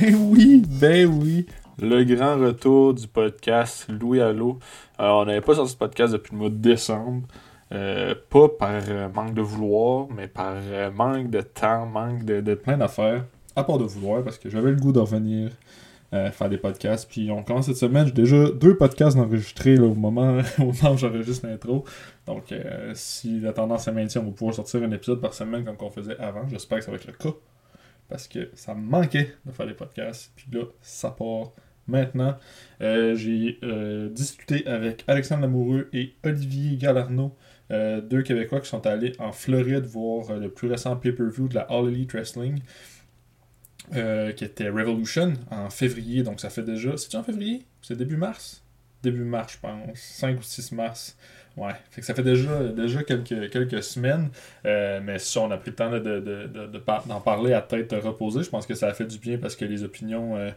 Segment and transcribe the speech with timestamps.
[0.00, 1.46] Ben oui, ben oui.
[1.78, 4.58] Le grand retour du podcast Louis Allo.
[4.96, 7.26] Alors, on n'avait pas sorti ce podcast depuis le mois de décembre.
[7.72, 12.40] Euh, pas par euh, manque de vouloir, mais par euh, manque de temps, manque de,
[12.40, 13.26] de plein d'affaires.
[13.56, 15.50] À part de vouloir, parce que j'avais le goût de revenir
[16.12, 17.08] faire des podcasts.
[17.08, 18.06] Puis on commence cette semaine.
[18.06, 21.84] J'ai déjà deux podcasts enregistrés au, moment, où j'enregistre l'intro.
[22.26, 22.54] Donc,
[22.94, 25.90] si la tendance est maintient, on va pouvoir sortir un épisode par semaine comme on
[25.90, 26.48] faisait avant.
[26.48, 27.34] J'espère que ça va être le cas
[28.10, 30.32] parce que ça me manquait de faire des podcasts.
[30.36, 31.52] Puis là, ça part
[31.86, 32.36] maintenant.
[32.80, 37.36] Euh, j'ai euh, discuté avec Alexandre Lamoureux et Olivier Galarno,
[37.70, 41.62] euh, deux Québécois qui sont allés en Floride voir le plus récent pay-per-view de la
[41.62, 42.60] All Elite Wrestling.
[43.92, 46.96] qui était Revolution en février, donc ça fait déjà.
[46.96, 47.64] C'est-tu en février?
[47.82, 48.62] C'est début mars?
[49.02, 49.98] Début mars, je pense.
[49.98, 51.16] 5 ou 6 mars.
[51.56, 54.30] Ouais, fait que ça fait déjà, déjà quelques, quelques semaines,
[54.66, 58.44] euh, mais si on a pris le temps d'en de, de, parler à tête reposée.
[58.44, 60.50] Je pense que ça a fait du bien parce que les opinions, euh,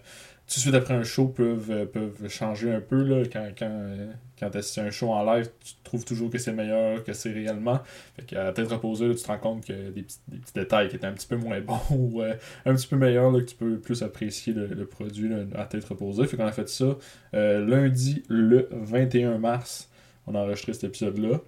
[0.48, 3.02] tout de suite après un show, peuvent, euh, peuvent changer un peu.
[3.02, 3.90] Là, quand quand,
[4.40, 7.14] quand tu assistes à un show en live, tu trouves toujours que c'est meilleur que
[7.14, 7.80] c'est réellement.
[8.16, 10.96] Fait qu'à tête reposée, tu te rends compte que des petits, des petits détails qui
[10.96, 14.04] étaient un petit peu moins bons ou un petit peu meilleurs, que tu peux plus
[14.04, 16.28] apprécier le, produit à tête reposée.
[16.28, 16.98] Fait qu'on a fait ça
[17.34, 19.90] lundi le 21 mars
[20.28, 21.40] on a enregistré cet épisode-là.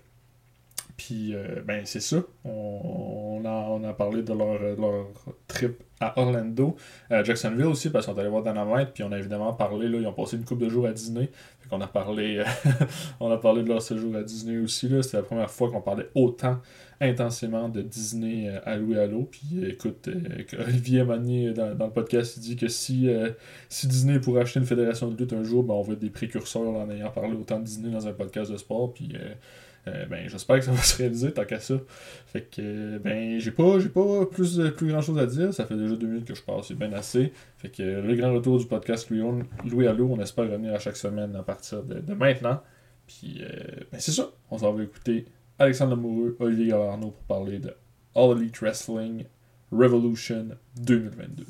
[0.98, 2.18] Puis, euh, ben, c'est ça.
[2.46, 5.08] On, a, parlé de leur, leur
[5.48, 6.76] trip à Orlando,
[7.10, 10.00] à Jacksonville aussi, parce qu'on est allé voir Dynamite, puis on a évidemment parlé, là,
[10.00, 11.30] ils ont passé une couple de jours à Disney.
[11.60, 12.44] Fait qu'on a parlé,
[13.20, 15.02] on a parlé de leur séjour à Disney aussi, là.
[15.04, 16.60] C'était la première fois qu'on parlait autant
[17.02, 19.28] intensément de Disney euh, à Louis Allo.
[19.30, 23.10] Puis écoute, euh, Olivier Manier dans, dans, le podcast, il dit que si,
[23.70, 26.10] si Disney pourrait acheter une fédération de lutte un jour, ben, on va être des
[26.10, 28.94] précurseurs en ayant parlé autant de Disney dans un podcast de sport.
[28.94, 29.14] Puis
[29.88, 31.76] euh, ben, j'espère que ça va se réaliser tant qu'à ça.
[32.28, 35.54] Fait que, ben, j'ai pas, pas plus, plus grand chose à dire.
[35.54, 37.32] Ça fait déjà deux minutes que je passe, c'est bien assez.
[37.58, 40.98] Fait que, le grand retour du podcast Louis, Louis Allo, on espère revenir à chaque
[40.98, 42.62] semaine à partir de, maintenant.
[43.08, 43.48] Puis, euh,
[43.92, 44.32] ben, c'est ça.
[44.50, 45.26] On s'en va écouter
[45.58, 47.74] Alexandre Amoureux, Olivier Galarno pour parler de
[48.14, 49.24] All Elite Wrestling
[49.72, 50.50] Revolution
[50.82, 51.46] 2022.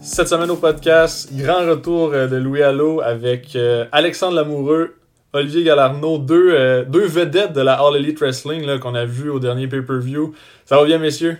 [0.00, 4.96] Cette semaine au podcast, grand retour de Louis Allo avec euh, Alexandre Lamoureux,
[5.32, 9.38] Olivier Galarno, deux, euh, deux vedettes de la All Elite Wrestling qu'on a vu au
[9.38, 10.34] dernier pay-per-view.
[10.64, 11.36] Ça va bien, messieurs?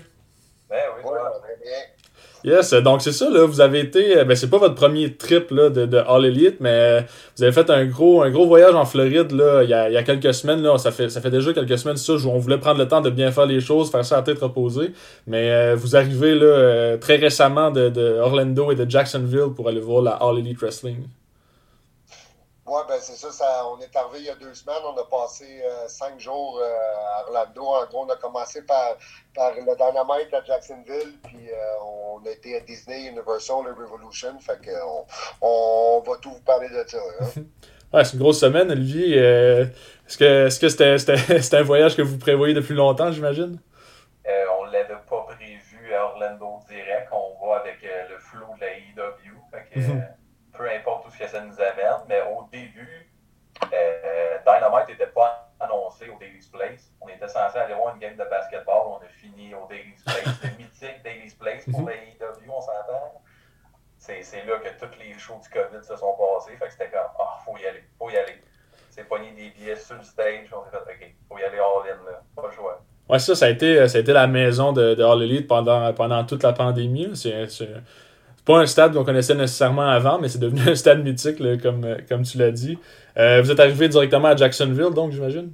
[0.68, 1.30] Ben oui, ça va
[1.62, 1.72] bien.
[2.42, 5.68] Yes, donc c'est ça, là, vous avez été, ben c'est pas votre premier trip là,
[5.68, 7.04] de, de, All Elite, mais
[7.36, 9.92] vous avez fait un gros, un gros voyage en Floride là, il, y a, il
[9.92, 12.38] y a quelques semaines, là, ça, fait, ça fait déjà quelques semaines ça, où on
[12.38, 14.92] voulait prendre le temps de bien faire les choses, faire ça à tête reposée,
[15.26, 19.68] mais euh, vous arrivez là, euh, très récemment de, de, Orlando et de Jacksonville pour
[19.68, 20.96] aller voir la All Elite Wrestling.
[22.70, 24.78] Oui, ben c'est ça, ça, On est arrivé il y a deux semaines.
[24.84, 26.68] On a passé euh, cinq jours euh,
[27.16, 27.62] à Orlando.
[27.62, 28.96] En gros, on a commencé par,
[29.34, 34.38] par le Dynamite à Jacksonville, puis euh, on a été à Disney, Universal Revolution.
[34.38, 35.04] Fait que on,
[35.40, 36.98] on, va tout vous parler de ça.
[36.98, 37.42] Hein.
[37.92, 39.16] ouais, c'est une grosse semaine, Olivier.
[39.16, 40.98] est-ce que est-ce que c'était,
[41.42, 43.58] c'était, un voyage que vous prévoyez depuis longtemps, j'imagine?
[44.60, 47.08] on l'avait pas prévu à Orlando direct.
[47.10, 49.34] On va avec le flow de la EW.
[49.50, 50.04] Fait que, mhm
[50.60, 53.10] peu importe où ce que ça nous amène, mais au début,
[53.72, 56.92] euh, Dynamite n'était pas annoncé au Daily's Place.
[57.00, 60.42] On était censé aller voir une game de basketball, on a fini au Daily's Place,
[60.42, 63.22] le mythique Daily's Place pour la AEW, on s'entend.
[63.96, 67.08] C'est là que tous les shows du COVID se sont passés, fait que c'était comme,
[67.18, 68.42] ah, faut y aller, faut y aller.
[68.90, 72.04] C'est pogné des billets sur le stage, on s'est fait, ok, faut y aller all-in,
[72.04, 72.82] là, pas le choix.
[73.08, 75.92] Ouais, ça, ça a été, ça a été la maison de, de All Elite pendant,
[75.94, 77.10] pendant toute la pandémie.
[77.14, 77.48] C'est
[78.44, 81.98] pas un stade qu'on connaissait nécessairement avant, mais c'est devenu un stade mythique, comme, euh,
[82.08, 82.78] comme tu l'as dit.
[83.16, 85.52] Euh, vous êtes arrivé directement à Jacksonville, donc, j'imagine?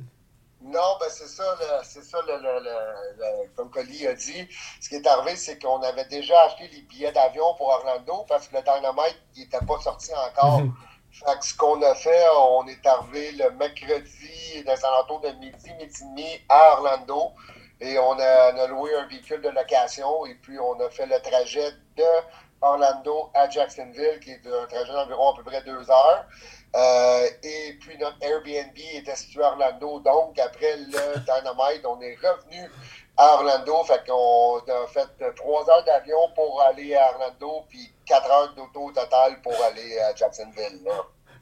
[0.63, 1.45] Non, ben c'est ça,
[1.85, 4.49] c'est ça le, comme Colly a dit.
[4.81, 8.49] Ce qui est arrivé, c'est qu'on avait déjà acheté les billets d'avion pour Orlando parce
[8.49, 10.63] que le Dynamite n'était pas sorti encore.
[10.63, 10.75] Mhm.
[11.13, 15.29] Fait que ce qu'on a fait, on est arrivé le mercredi dans les alentours de
[15.39, 17.33] midi, midi et demi à Orlando.
[17.81, 21.07] Et on a, on a, loué un véhicule de location et puis on a fait
[21.07, 22.05] le trajet de
[22.61, 26.25] Orlando à Jacksonville, qui est un trajet d'environ à peu près deux heures.
[26.75, 30.01] Euh, et puis notre Airbnb était situé à Orlando.
[30.01, 32.71] Donc, après le Dynamite, on est revenu
[33.17, 33.85] à Orlando.
[33.85, 38.89] Fait qu'on a fait trois heures d'avion pour aller à Orlando, puis quatre heures d'auto
[38.89, 40.81] au total pour aller à Jacksonville.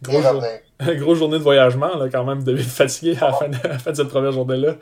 [0.02, 2.42] Grosse, journée de voyagement, là, quand même.
[2.44, 4.74] Devez être fatigué à la fin de, cette première journée-là.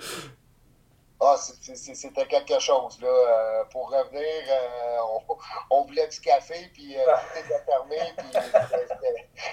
[1.25, 3.01] Ah, c'était quelque chose.
[3.01, 3.09] Là.
[3.09, 4.97] Euh, pour revenir, euh,
[5.29, 5.37] on,
[5.71, 8.27] on, voulait du café, puis euh, tout était fermé, puis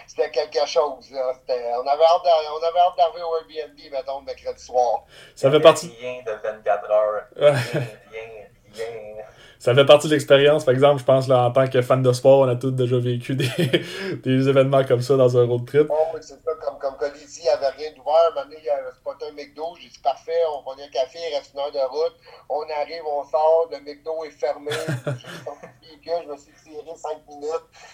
[0.07, 1.11] c'était quelque chose.
[1.11, 1.31] Là.
[1.77, 5.03] On avait hâte d'arriver au Airbnb, mettons, le mercredi soir.
[5.35, 5.95] Ça fait partie.
[5.99, 7.27] Rien de 24 heures.
[7.35, 9.25] rien, rien.
[9.59, 10.63] Ça fait partie de l'expérience.
[10.63, 12.97] Par exemple, je pense, là, en tant que fan de sport, on a tous déjà
[12.97, 13.49] vécu des,
[14.23, 15.87] des événements comme ça dans un road trip.
[15.89, 16.51] Oh, c'est ça.
[16.61, 18.31] Comme, comme dit, il n'y avait rien d'ouvert.
[18.35, 19.75] Maintenant, il y a spoté un McDo.
[19.81, 22.15] J'ai dit, parfait, on prend un café, il reste une heure de route.
[22.49, 24.71] On arrive, on sort, le McDo est fermé.
[26.05, 27.49] je me suis tiré 5 minutes.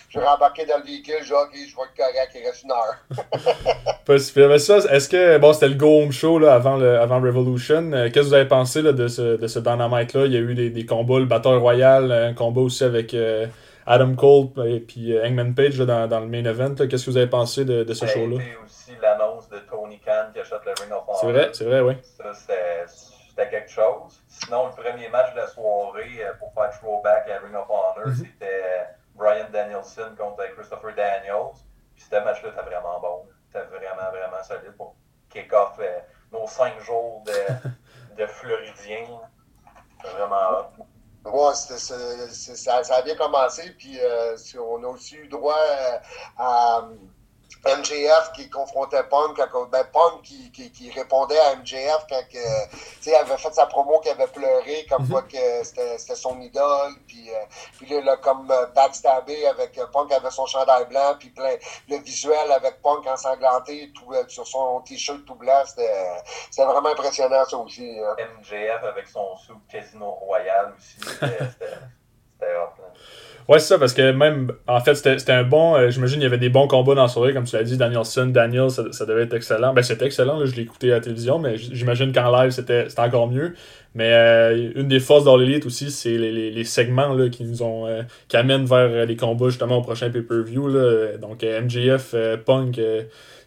[0.09, 1.15] Je suis rembarqué dans le véhicule.
[1.23, 3.95] J'ai OK, je vois le correct, il reste une heure.
[4.05, 4.49] Pas super.
[4.49, 7.91] Mais ça, est-ce que, bon, c'était le Go Home Show là, avant, le, avant Revolution.
[7.93, 10.25] Euh, qu'est-ce que vous avez pensé là, de ce, de ce Dynamite-là?
[10.25, 13.13] Il y a eu des, des combats, le batteur royal, un combat aussi avec.
[13.13, 13.47] Euh,
[13.87, 16.73] Adam Cole et puis euh, Hangman Page là, dans, dans, le main event.
[16.73, 18.37] Qu'est-ce que vous avez pensé de, de ce show-là?
[18.63, 21.19] aussi l'annonce de Tony Khan qui achète le Ring of Honor.
[21.19, 21.97] C'est vrai, c'est vrai, oui.
[22.03, 24.23] Ça, c'était quelque chose.
[24.27, 28.07] Sinon, le premier match de la soirée euh, pour faire throwback à Ring of Honor,
[28.07, 28.15] mm-hmm.
[28.15, 28.83] c'était euh,
[29.15, 31.53] Brian Danielson contre Christopher Daniels.
[31.95, 33.25] Puis ce match-là était vraiment bon.
[33.47, 34.95] C'était vraiment, vraiment solide pour
[35.29, 35.99] kick-off euh,
[36.31, 39.05] nos cinq jours de, de Floridien.
[40.01, 40.71] C'était vraiment
[41.25, 43.97] Ouais, ça, ça, a bien commencé, puis
[44.59, 45.57] on a aussi eu droit
[46.37, 46.87] à,
[47.65, 49.37] MJF qui confrontait Punk,
[49.71, 53.99] ben Punk qui, qui, qui, répondait à MJF quand que, il avait fait sa promo
[54.01, 55.09] qu'il avait pleuré, comme mhm.
[55.09, 57.45] quoi que c'était son idole, puis, euh,
[57.77, 61.55] puis là, comme euh, backstabé avec euh, Punk avait son chandail blanc, puis plein,
[61.89, 67.57] le visuel avec Punk ensanglanté tout, sur son t-shirt tout blanc, c'était vraiment impressionnant ça
[67.57, 67.99] aussi.
[67.99, 68.15] Hein.
[68.39, 72.83] MJF avec son sou Casino Royal aussi, c'était hot.
[73.47, 75.75] Ouais, c'est ça, parce que même, en fait, c'était un bon.
[75.75, 77.77] Euh, j'imagine il y avait des bons combats dans la soirée, comme tu l'as dit,
[77.77, 79.71] Danielson, Daniel, ça, ça, devait être excellent.
[79.71, 82.87] Ben, c'était excellent, là, je l'ai écouté à la télévision, mais j'imagine qu'en live, c'était
[82.97, 83.53] encore mieux.
[83.93, 87.43] Mais euh, une des forces dans l'élite aussi, c'est les, les, les, segments là, qui
[87.43, 87.85] nous ont.
[87.85, 90.71] Euh, qui amènent vers les combats justement au prochain pay-per-view.
[91.19, 92.15] Donc, MJF,
[92.45, 92.81] Punk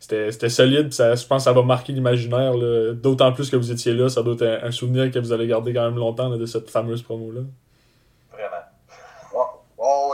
[0.00, 0.92] c'était solide.
[0.92, 2.54] Ça, je pense que ça va marquer l'imaginaire.
[2.94, 5.72] D'autant plus que vous étiez là, ça doit être un, souvenir que vous allez garder
[5.74, 7.42] quand même longtemps de cette fameuse promo-là.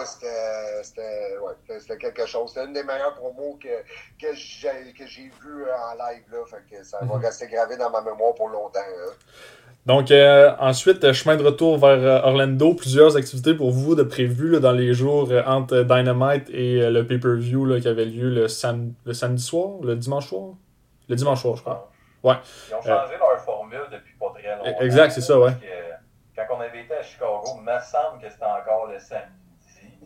[0.04, 2.50] C'était ouais, quelque chose.
[2.50, 3.82] C'était une des meilleures promos que,
[4.20, 6.22] que j'ai vues en live.
[6.30, 7.24] Là, fait que ça va mhm.
[7.24, 8.80] rester gravé dans ma mémoire pour longtemps.
[9.86, 12.74] Donc, euh, ensuite, chemin de retour vers euh, Orlando.
[12.74, 17.06] Plusieurs activités pour vous de prévues là, dans les jours euh, entre Dynamite et le
[17.06, 20.54] pay-per-view qui avait lieu le, sam le samedi soir, le dimanche soir?
[21.08, 21.90] Le dimanche soir, je crois.
[22.22, 22.36] Ouais.
[22.70, 24.80] Ils ont changé leur formule depuis pas très longtemps.
[24.80, 25.52] Exact, c'est ça, ouais.
[26.34, 29.26] quand on avait été à Chicago, il me semble que c'était encore le samedi.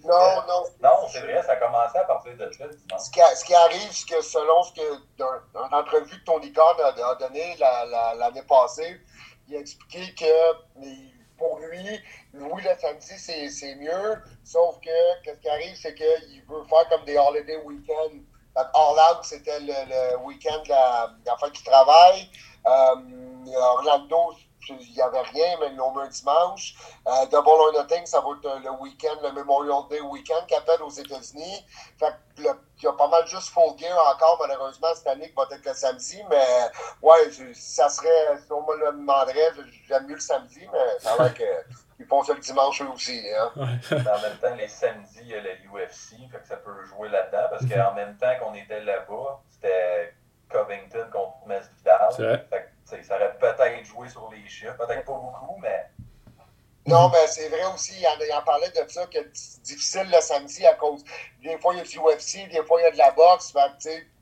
[0.08, 0.64] Non, non.
[0.82, 2.98] Non, c'est vrai, ça a commencé à partir de là.
[2.98, 6.76] Ce qui, ce qui arrive, c'est que selon ce que, dans, l'entrevue que Tony Khan
[6.82, 9.00] a, donné l'année passée,
[9.48, 11.04] il a expliqué que
[11.36, 12.00] pour lui,
[12.34, 14.90] oui, le samedi, c'est mieux, sauf que
[15.24, 18.24] ce qui arrive, c'est qu'il veut faire comme des holiday weekends.
[18.56, 22.28] All Out, c'était le, week-end de la, la fin du travail.
[22.66, 24.34] Euh, Orlando,
[24.68, 26.74] il n'y avait rien, mais ils l'ont mis un dimanche.
[27.06, 30.82] Euh, Double or Nothing, ça va être le week-end, le Memorial Day week-end qui appelle
[30.82, 31.64] aux États-Unis.
[31.98, 35.44] Fait il y a pas mal juste Full Gear encore, malheureusement, cette année qui va
[35.50, 36.22] être le samedi.
[36.30, 36.70] Mais
[37.02, 39.50] ouais, ça serait, si on me le demanderait,
[39.88, 41.44] j'aime mieux le samedi, mais ça va que.
[42.00, 43.24] Ils font ça le dimanche eux aussi.
[43.36, 43.50] Hein?
[43.56, 47.08] en même temps, les samedis, il y a la UFC, fait que ça peut jouer
[47.08, 47.48] là-dedans.
[47.50, 50.14] Parce qu'en même temps qu'on était là-bas, c'était
[50.48, 52.12] Covington contre Masvidal.
[52.48, 55.86] Fait ça aurait peut-être joué sur les chiffres, peut-être pas beaucoup, mais.
[56.86, 60.20] Non, mais c'est vrai aussi, il en, en, parlait de ça, que c'est difficile le
[60.22, 61.04] samedi à cause.
[61.42, 63.52] Des fois, il y a du UFC, des fois, il y a de la boxe.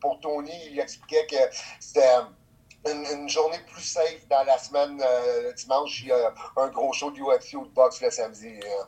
[0.01, 1.37] pour Tony, il expliquait que
[1.79, 2.17] c'était
[2.91, 5.01] une, journée plus safe dans la semaine.
[5.01, 8.11] Euh, le dimanche, il y a un gros show de UFC ou de boxe le
[8.11, 8.49] samedi.
[8.49, 8.87] Hein.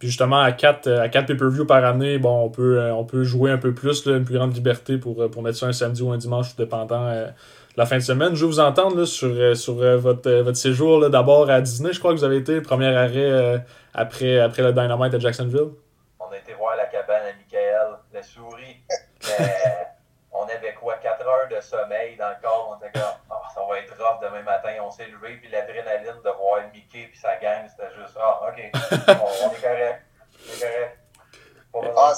[0.00, 3.22] Puis justement, à 4, à quatre pay-per-view par année, bon, on peut, euh, on peut
[3.22, 6.02] jouer un peu plus, là, une plus grande liberté pour, pour mettre ça un samedi
[6.02, 7.06] ou un dimanche, dépendant.
[7.06, 7.28] Euh,
[7.76, 8.34] la fin de semaine.
[8.34, 11.60] Je veux vous entendre là, sur, euh, sur euh, votre, euh, votre séjour d'abord à
[11.60, 11.92] Disney.
[11.92, 13.64] Je crois que vous avez été premier arrêt
[13.94, 15.72] après, après le Dynamite à Jacksonville.
[16.20, 18.82] On a été voir la cabane à Michael, la souris.
[20.32, 22.76] on avait quoi, 4 heures de sommeil dans le corps.
[22.76, 24.70] On était comme, oh, ça va être rough demain matin.
[24.84, 28.48] On s'est levé, puis l'adrénaline de voir Mickey puis sa gang, c'était juste, ah, oh,
[28.48, 28.70] ok,
[29.44, 30.02] on, est correct.
[30.48, 30.98] On est correct.
[31.96, 32.12] Ah,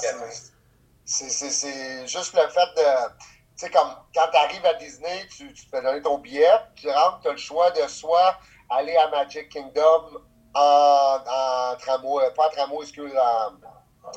[1.06, 5.70] c'est juste le fait de sais, comme quand tu arrives à Disney, tu, tu, te
[5.70, 8.38] fais donner ton billet, tu rentres, tu as le choix de soit
[8.70, 10.22] aller à Magic Kingdom
[10.54, 13.52] en, en tramway, pas en tramway, excuse, en,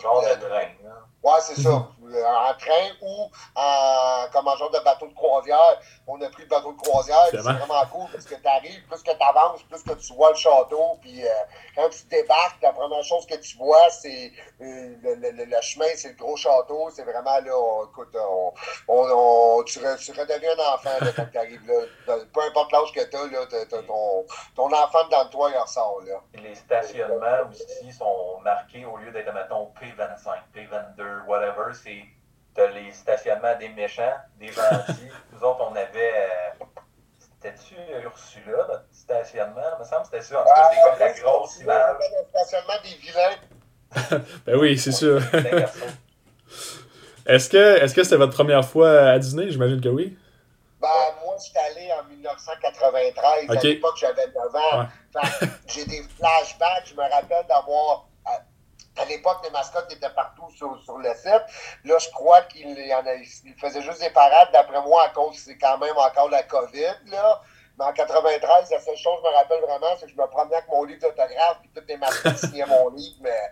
[0.01, 0.60] Genre Euh, de train.
[0.84, 0.91] là.
[1.24, 1.70] Ouais, c'est ça.
[1.70, 2.13] Mhm.
[2.15, 5.79] Euh, En train ou en, comme en genre de bateau de croisière.
[6.08, 7.17] On a pris le bateau de croisière.
[7.32, 7.65] C'est Vraiment.
[7.91, 10.98] cool parce que tu arrives, plus que tu avances, plus que tu vois le château.
[11.01, 11.29] Puis euh,
[11.75, 15.86] quand tu débarques, la première chose que tu vois, c'est euh, le, le- le- chemin,
[15.96, 16.89] c'est le gros château.
[16.96, 18.53] C'est vraiment là, on- écoute, on,
[18.88, 19.10] on,
[19.60, 22.15] on- tu, re- tu redeviens un enfant là, quand tu arrives là.
[22.34, 24.25] Peu importe l'âge que tu as, là, t'as- t'as ton,
[24.56, 26.00] ton enfant dans toi, il ressort.
[26.06, 26.22] Là.
[26.48, 32.04] Les stationnements aussi sont marqués au lieu d'être, mettons, P25, P22, whatever, c'est
[32.74, 35.10] les stationnements des méchants, des gentils.
[35.34, 36.13] Nous autres, on avait.
[36.16, 36.66] euh,
[37.20, 39.62] C'était-tu Ursula, notre stationnement?
[39.77, 40.39] Il me semble que c'était ça.
[40.39, 41.96] En tout cas, c'est comme la grosse image.
[42.00, 44.24] Le stationnement des vilains.
[44.46, 45.22] Ben oui, c'est sûr.
[47.25, 49.50] Est-ce que est-ce que c'était votre première fois à Disney?
[49.51, 50.18] J'imagine que oui.
[50.82, 50.88] Ben,
[51.24, 52.04] moi, je suis allé en
[52.36, 53.50] 1993.
[53.50, 53.57] Ok.
[53.57, 54.79] À l'époque, j'avais 9 ans.
[54.79, 55.48] Ouais.
[55.67, 56.86] J'ai des flashbacks.
[56.86, 58.05] Je me rappelle d'avoir.
[58.25, 58.39] À,
[59.00, 61.43] à l'époque, les mascottes étaient partout sur, sur le site.
[61.86, 64.50] Là, je crois qu'il il faisait juste des parades.
[64.51, 66.96] D'après moi, à cause, c'est quand même encore la COVID.
[67.05, 67.41] Là.
[67.77, 70.27] Mais en 93, la seule chose que je me rappelle vraiment, c'est que je me
[70.27, 73.51] promenais avec mon livre d'autographe, puis toutes les mascottes signaient mon livre, mais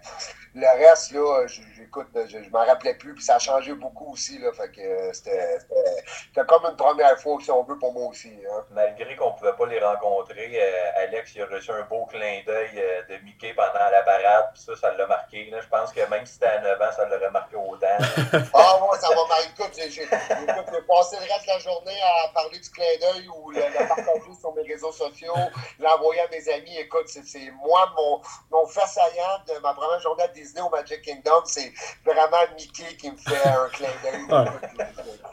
[0.55, 4.39] le reste, là, j'écoute, je, je m'en rappelais plus, puis ça a changé beaucoup aussi,
[4.39, 8.33] là, fait que euh, c'était, comme une première fois, si on veut, pour moi aussi,
[8.51, 8.65] hein.
[8.71, 12.41] Malgré qu'on ne pouvait pas les rencontrer, euh, Alex il a reçu un beau clin
[12.45, 15.49] d'œil euh, de Mickey pendant la parade, puis ça, ça l'a marqué.
[15.51, 15.61] là.
[15.61, 17.87] Je pense que même si c'était à 9 ans, ça l'aurait marqué autant.
[18.57, 22.59] Ah, moi, ça m'a j'ai, écoute, j'ai passé le reste de la journée à parler
[22.59, 25.33] du clin d'œil ou le, le partager sur mes réseaux sociaux,
[25.79, 26.77] l'envoyer à mes amis.
[26.77, 31.01] Écoute, c'est, c'est moi, mon, mon saillant de ma première journée à Disney au Magic
[31.01, 31.71] Kingdom, c'est
[32.05, 34.47] vraiment Mickey qui me fait un clin d'œil.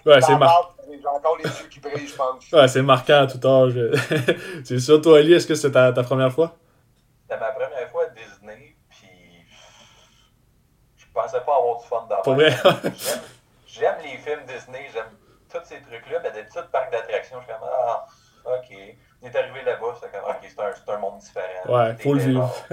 [0.05, 2.51] Ouais, c'est Dans la mar- barbe, J'ai encore les yeux qui brillent, je pense.
[2.53, 3.75] Ouais, c'est marquant à tout âge.
[4.65, 6.57] c'est ça, toi, Ali, est-ce que c'était ta, ta première fois?
[7.29, 9.09] C'était ma première fois à Disney, puis
[10.97, 12.51] je pensais pas avoir du fun Pour vrai?
[12.85, 12.91] vie.
[13.67, 15.17] J'aime- les films Disney, j'aime
[15.51, 18.07] tous ces trucs-là, mais des petites parcs d'attractions, je suis comme, ah,
[18.45, 18.77] ok.
[19.23, 21.77] On est arrivé là-bas, c'est comme, ok, c'est un, c'est un monde différent.
[21.87, 22.55] Ouais, faut le vivre.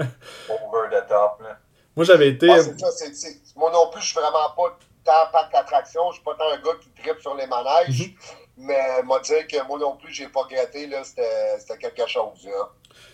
[0.48, 1.58] Over the top, là.
[1.96, 2.48] Moi, j'avais été.
[2.50, 6.00] Ah, c'est ça, c'est, c'est- moi non plus, je suis vraiment pas tant parc d'attraction.
[6.10, 8.00] Je suis pas tant un gars qui tripe sur les manèges.
[8.08, 8.14] Mhm.
[8.58, 12.44] Mais moi dire que moi non plus, j'ai pas gratté, là, c'était, c'était quelque chose.
[12.46, 12.68] Là.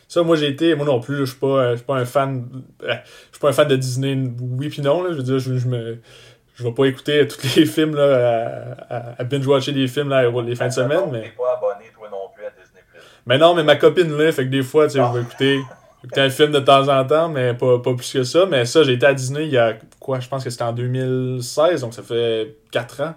[0.09, 0.75] Ça, moi, j'ai été.
[0.75, 2.49] Moi non plus, je suis pas, euh, je suis pas un fan.
[2.83, 2.95] euh,
[3.29, 5.03] Je suis pas un fan de Disney, oui puis non.
[5.03, 5.13] Là.
[5.13, 6.01] Je veux dire, je, je me.
[6.55, 10.55] Je vais pas écouter tous les films, là, à, à- binge-watcher des films, là, les
[10.57, 11.23] fins de semaine, mais.
[11.23, 12.81] T'es pas abonné, toi non plus, à Disney+.
[13.27, 15.61] Mais non, mais ma copine là, fait que des fois, tu sais, je vais écouter,
[16.05, 18.47] écouter un film de temps en temps, mais pas, pas plus que ça.
[18.47, 20.73] Mais ça, j'ai été à Disney il y a quoi, je pense que c'était en
[20.73, 23.15] 2016, donc ça fait 4 ans.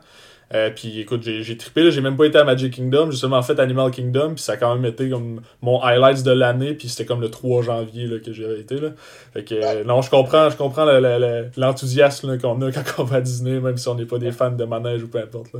[0.51, 3.43] Euh, puis écoute, j'ai, trippé, là, j'ai même pas été à Magic Kingdom, j'ai seulement
[3.43, 6.89] fait Animal Kingdom, puis ça a quand même été comme mon highlights de l'année, puis
[6.89, 8.79] c'était comme le 3 janvier là, que j'avais été.
[8.79, 8.89] Là.
[9.31, 12.81] Fait que euh, non, je comprends, je comprends le- le- le- l'enthousiasme qu'on a quand
[12.97, 15.19] on va à Disney, même si on n'est pas des fans de manège ou peu
[15.19, 15.53] importe.
[15.53, 15.59] Là.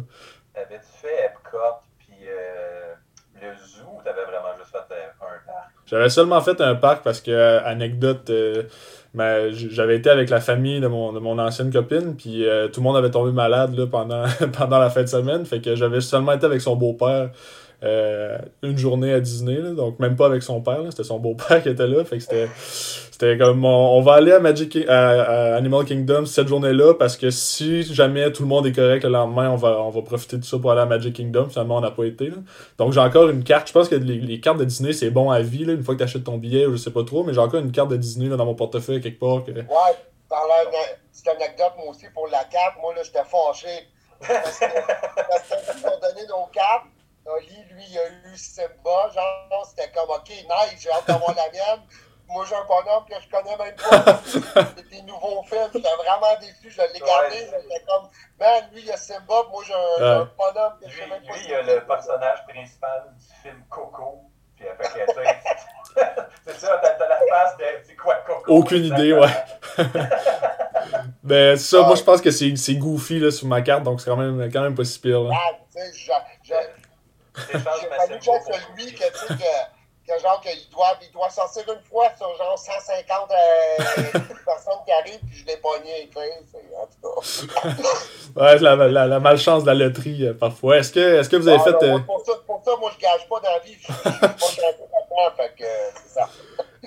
[0.56, 1.58] Avais-tu fait Epcot,
[2.00, 2.96] puis euh,
[3.44, 5.70] le zoo, ou t'avais vraiment juste fait euh, un parc?
[5.90, 8.64] J'avais seulement fait un parc parce que, euh, anecdote, euh,
[9.52, 12.84] j'avais été avec la famille de mon, de mon ancienne copine, puis euh, tout le
[12.84, 14.24] monde avait tombé malade là, pendant,
[14.58, 15.46] pendant la fin de semaine.
[15.46, 17.32] Fait que j'avais seulement été avec son beau-père
[17.82, 21.64] euh, une journée à Disney, là, donc même pas avec son père, c'était son beau-père
[21.64, 22.04] qui était là.
[22.04, 22.48] Fait que c'était,
[23.12, 27.16] c'était comme on, on va aller à Magic à, à Animal Kingdom cette journée-là parce
[27.16, 30.38] que si jamais tout le monde est correct le lendemain, on va, on va profiter
[30.38, 31.48] de ça pour aller à Magic Kingdom.
[31.50, 32.30] Finalement, on n'a pas été.
[32.30, 32.38] Là.
[32.78, 33.70] Donc j'ai encore une carte.
[33.70, 35.96] Je pense que les, les cartes de Disney, c'est bon à vie, là, une fois
[35.96, 37.90] que tu achètes ton billet, ou je sais pas trop, mais j'ai encore une carte
[37.90, 39.44] de Disney là, dans mon portefeuille quelque part.
[39.46, 39.52] Que...
[39.52, 39.96] Ouais,
[40.30, 40.70] par la
[41.12, 43.88] petite anecdote, moi aussi, pour la carte, moi, là, j'étais fâché.
[44.28, 46.86] Parce qu'ils ont donné nos cartes.
[47.36, 49.10] Oli, lui, il a eu Simba.
[49.14, 51.82] Genre, c'était comme, OK, nice, j'ai hâte d'avoir la mienne.
[52.28, 54.74] Moi, j'ai un bonhomme que je connais même pas.
[54.92, 55.70] Des nouveaux films.
[55.74, 56.70] J'étais vraiment déçu.
[56.70, 57.36] Je l'ai gardé.
[57.38, 57.62] Ouais.
[57.64, 58.08] J'étais comme,
[58.40, 59.44] man, lui, il a Simba.
[59.52, 61.62] Moi, j'ai un, un bonhomme que je Lui, sais même pas lui il y a
[61.64, 64.22] le personnage principal du film Coco.
[64.56, 66.06] Puis, euh, fait que, tu sais,
[66.46, 67.64] c'est ça, t'as la face de.
[67.88, 68.44] C'est quoi Coco?
[68.54, 69.28] Aucune idée, ouais.
[71.24, 71.88] Ben, ça, Ah.
[71.88, 74.52] moi je pense que c'est, c'est goofy là, sur ma carte, donc c'est quand même,
[74.52, 75.22] quand même pas si pire.
[75.22, 75.36] Là.
[75.36, 75.52] Ah,
[77.40, 81.64] fallu que pour celui que, tu sais, que, que genre, qu'il doit, il doit sortir
[81.72, 86.64] une fois sur genre 150 euh, personnes qui arrivent, puis je l'ai pogné, tu sais,
[86.76, 87.70] en tout cas.
[88.36, 90.78] Ouais, la, la, la malchance de la loterie euh, parfois.
[90.78, 91.88] Est-ce que, est-ce que vous avez Ah, fait.
[91.88, 93.92] non, euh, pour, ça, pour ça, moi, je gage pas dans la vie, je je
[94.46, 96.30] suis pas là-dedans, fait que euh, c'est ça.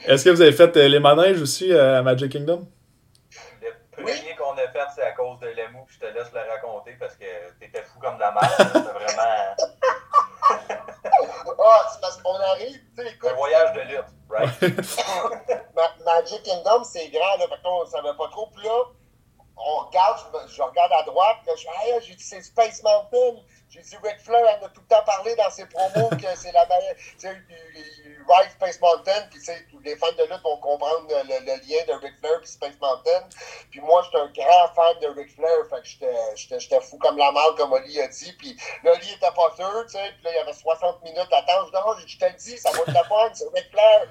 [0.06, 2.66] Est-ce que vous avez fait euh, les manèges aussi euh, à Magic Kingdom?
[3.60, 6.40] Le premier qu'on a fait, c'est à cause de l'EMU, puis je te laisse le
[6.50, 7.24] raconter parce que
[7.60, 8.50] t'étais fou comme de la merde.
[8.58, 9.54] C'était vraiment
[11.64, 13.30] Ah, c'est parce qu'on arrive, tu sais, écoute.
[13.30, 14.60] un voyage de lutte, right?
[15.76, 18.48] Ma- Magic Kingdom, c'est grand, là, fait qu'on ne savait pas trop.
[18.54, 18.82] Puis là,
[19.56, 23.40] on regarde, je, regarde à droite, là, je suis, hey, j'ai dit, c'est Space Mountain.
[23.72, 26.52] J'ai dit, Ric Flair, elle a tout le temps parlé dans ses promos que c'est
[26.52, 26.94] la meilleure.
[26.94, 31.08] Tu sais, ride Space Mountain, puis tu sais, tous les fans de lutte vont comprendre
[31.08, 33.28] le, lien de Ric Flair et Space Mountain.
[33.70, 37.32] Puis moi, j'étais un grand fan de Ric Flair, fait que j'étais- fou comme la
[37.32, 38.34] malle, comme Oli a dit.
[38.34, 41.30] Puis là, Oli était pas sûr, tu sais, puis là, il y avait 60 minutes
[41.30, 41.68] d'attente.
[41.68, 44.06] Je non, je te le ça va être la fun, c'est Ric Flair.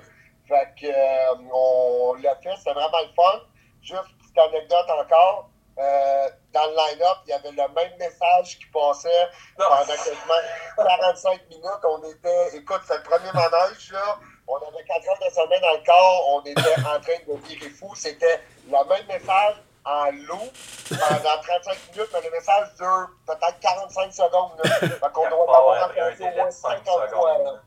[0.48, 3.42] Fait que, euh, on l'a fait, c'était vraiment le fun.
[3.84, 5.51] Juste petite anecdote encore.
[5.82, 9.10] Euh, dans le line-up, il y avait le même message qui passait
[9.58, 9.66] Non.
[9.70, 10.42] pendant quasiment
[10.78, 11.84] 45 minutes.
[11.84, 14.20] On était, écoute, c'est le premier manège, là.
[14.48, 16.28] On avait 4 heures de semaine dans le corps.
[16.36, 17.92] On était en train de virer fou.
[17.96, 20.50] C'était le même message en loup
[20.90, 24.52] pendant 35 minutes, mais le message dure peut-être 45 secondes.
[24.64, 24.70] Là.
[24.80, 27.62] Fait qu'on doit avoir entendu au moins de 5 50 fois.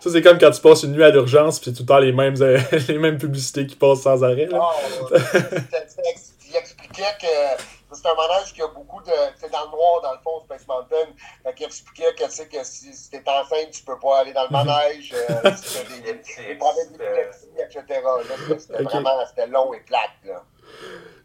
[0.00, 2.12] ça, c'est comme quand tu passes une nuit à l'urgence, puis tout le temps les
[2.12, 4.46] mêmes, euh, les mêmes publicités qui passent sans arrêt.
[4.46, 4.60] Là.
[4.60, 4.74] Ah,
[5.12, 5.20] ouais.
[6.56, 9.12] Il expliquait que c'est un manège qui a beaucoup de.
[9.36, 11.12] C'est dans le noir, dans le fond, Space Mountain.
[11.44, 14.44] Fait qu'il expliquait que, sais, que si, si t'es enceinte, tu peux pas aller dans
[14.44, 15.12] le manège.
[15.14, 16.12] euh, si t'as des,
[16.48, 18.00] des problèmes d'épilepsie, etc.
[18.04, 20.10] Là, c'était- vraiment c'était long et plate.
[20.24, 20.42] Là.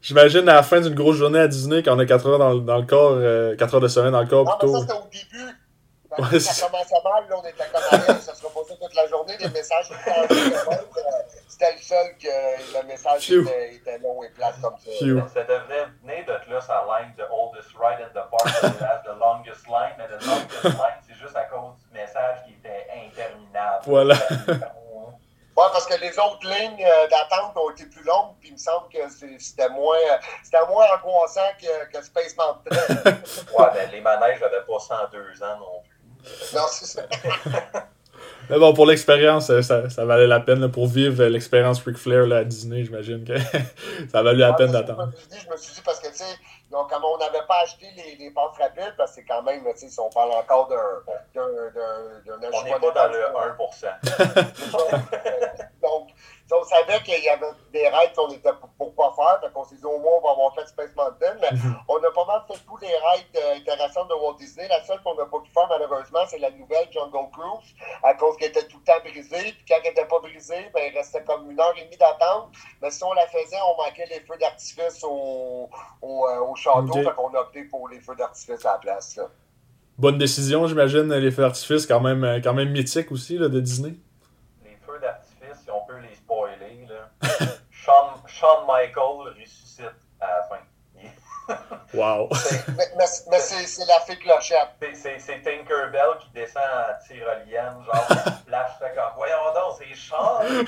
[0.02, 2.54] J'imagine à la fin d'une grosse journée à Disney, quand on a 4 heures dans,
[2.54, 4.74] le- dans le corps, euh, 4 heures de semaine dans le corps Non, mais plutôt.
[4.74, 5.52] ça, c'était au début.
[6.16, 8.94] Que Ouais, ça commençait mal, là, on était comme allez, ça sera pas ça toute
[8.96, 10.76] la journée, les messages euh,
[11.48, 14.92] C'était le seul que le message était, était long et plate comme ça.
[15.00, 15.24] Phew.
[15.34, 18.46] Ça devrait venir de là, sa line The oldest ride in the park
[18.82, 19.94] has the longest line.
[19.98, 23.84] Mais the longest line, c'est juste à cause du message qui était interminable.
[23.86, 24.16] Voilà.
[25.54, 28.58] Ouais, parce que les autres lignes euh, d'attente ont été plus longues, puis il me
[28.58, 29.00] semble que
[29.38, 29.98] c'était moins,
[30.44, 32.72] c'était moins angoissant que, que Space Mountain.
[33.60, 35.91] Ouais, mais les manèges n'avaient pas 102 ans non plus.
[36.54, 37.04] Non, c'est ça.
[38.50, 41.82] Mais bon, pour l'expérience, euh, ça, ça valait la peine là, pour vivre euh, l'expérience
[41.84, 43.38] Ric Flair là, à Disney, j'imagine que
[44.12, 45.12] ça a valu la peine d'attendre.
[45.14, 46.26] Je me suis dit, je me suis dit parce que, tu sais,
[46.70, 49.90] comme on n'avait pas acheté les, les rapides, parce que c'est quand même, tu sais,
[49.90, 50.76] si on parle encore d'un
[51.36, 53.56] On n'est pas dans de le temps,
[55.22, 55.62] 1%.
[55.82, 56.10] Donc,
[56.54, 59.64] on savait qu'il y avait des raids qu'on était pour, pour pas faire, donc on
[59.64, 61.50] s'est dit au moins on va avoir fait Space Mountain, mais
[61.88, 64.68] on a pas mal fait tous les raids euh, intéressants de Walt Disney.
[64.68, 68.38] La seule qu'on n'a pas pu faire malheureusement, c'est la nouvelle Jungle Cruise, à cause
[68.38, 71.24] qu'elle était tout le temps brisée, puis quand elle n'était pas brisée, ben, il restait
[71.24, 72.50] comme une heure et demie d'attente,
[72.82, 75.70] mais si on la faisait, on manquait les feux d'artifice au,
[76.02, 79.16] au, euh, au château, fait qu'on a opté pour les feux d'artifice à la place.
[79.18, 79.28] là.
[79.98, 83.60] Bonne décision, j'imagine, les feux d'artifice, quand même, euh, quand même mythique aussi là, de
[83.60, 83.94] Disney.
[84.64, 87.11] les feux d'artifice, si on peut les spoiler, là.
[87.72, 89.86] Shawn, Shawn Michael ressuscite
[90.20, 90.58] à la fin.
[91.94, 92.30] Wow.
[92.78, 94.70] Mais, mais, mais c'est c'est la fée clochette.
[94.94, 98.08] C'est- Tinkerbell qui descend en tyrolienne, genre,
[98.80, 100.66] fait comme, voyons donc, c'est Shawn!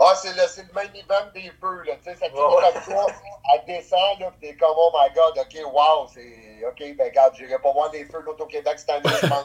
[0.00, 1.94] Ah, c'est le, c'est le main event des feux, là.
[1.96, 2.72] Tu sais, ça finit Ouais.
[2.72, 3.06] comme ça.
[3.54, 6.66] Elle descend, là, pis t'es comme, oh my god, ok, wow, c'est.
[6.66, 9.44] Ok, ben, regarde, j'irai pas voir des feux de l'Auto-Québec cette année, je pense.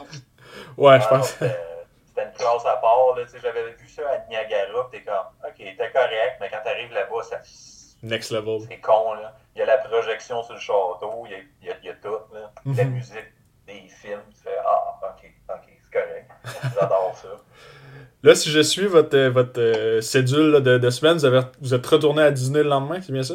[0.78, 1.28] Ouais, je Ah, pense.
[1.28, 1.56] C'était
[2.14, 5.04] c'était une classe à part, là, tu sais, j'avais vu ça à Niagara, pis t'es
[5.04, 7.40] comme, ok, t'es correct, mais quand t'arrives là-bas, ça-
[8.02, 8.60] Next level.
[8.68, 9.34] c'est con, là.
[9.54, 11.86] Il y a la projection sur le château, il y a, il y a- il
[11.86, 12.52] y a tout, là.
[12.66, 12.90] La Mhm.
[12.92, 13.32] musique,
[13.66, 16.30] des films, tu fais, ah, ok, ok, c'est correct.
[16.74, 17.28] J'adore ça.
[18.22, 21.40] Là, si je suis votre, euh, votre euh, cédule là, de, de semaine, vous, avez,
[21.60, 23.34] vous êtes retourné à Disney le lendemain, c'est bien ça?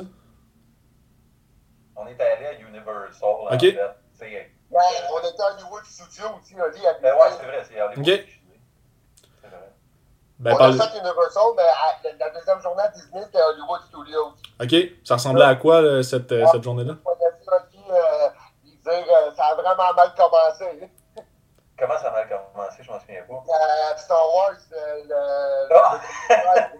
[1.96, 3.62] On est allé à Universal, en Ok.
[3.62, 3.72] fait.
[3.74, 3.80] Tu
[4.20, 4.82] sais, Ouais,
[5.14, 8.08] on était à Hollywood Studio aussi, Oli, à Ben ouais, c'est vrai, c'est Hollywood.
[8.08, 8.28] Ok.
[10.38, 13.42] Ben, On a parle- fait Universal, mais à- la, la deuxième journée à Disney, c'était
[13.42, 14.34] Hollywood Studios.
[14.62, 16.94] Ok, ça ressemblait à quoi là, cette, euh, cette journée-là?
[17.06, 18.30] On a vu Oli euh,
[18.84, 20.90] dire, euh, ça a vraiment mal commencé.
[21.80, 23.34] Comment ça a mal commencé, je m'en souviens pas.
[23.34, 25.74] Euh, Star Wars, le.
[25.74, 26.00] Ah!
[26.30, 26.80] le-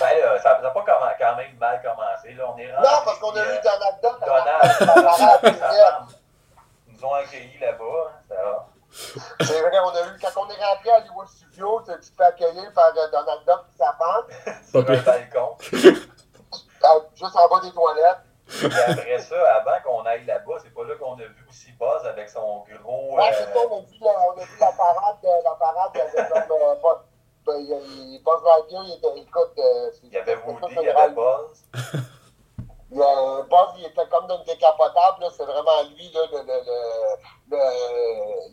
[0.00, 2.32] Ben là, ça n'a pas quand même mal commencé.
[2.34, 2.50] Là.
[2.52, 4.22] On est rentré, non, parce qu'on a euh, Donald Duck.
[4.22, 5.58] à la- Donald, à la parade, sa puis,
[9.40, 12.24] C'est vrai, on a eu, quand on est rentré à Hollywood Studios, tu te fais
[12.24, 14.26] accueillir par euh, Donald Duck et sa femme,
[14.70, 15.56] Sur Pas un balcon.
[15.72, 18.18] euh, juste en bas des toilettes.
[18.46, 22.04] Puis après ça, avant qu'on aille là-bas, c'est pas là qu'on a vu aussi Buzz
[22.06, 23.16] avec son gros.
[23.16, 25.90] Ouais, euh, c'est ça, on a vu, la- on a vu la parade, la parade,
[25.96, 27.04] avait comme, euh, pas-
[27.46, 30.66] ben, il y a- il- Buzz Lightyear, il était, écoute, euh, il y avait Woody,
[30.70, 31.64] il y avait Buzz.
[32.96, 36.60] Euh, Buzz, il était comme dans une décapotable, là, c'est vraiment lui, là, le, le,
[37.50, 37.56] le, le,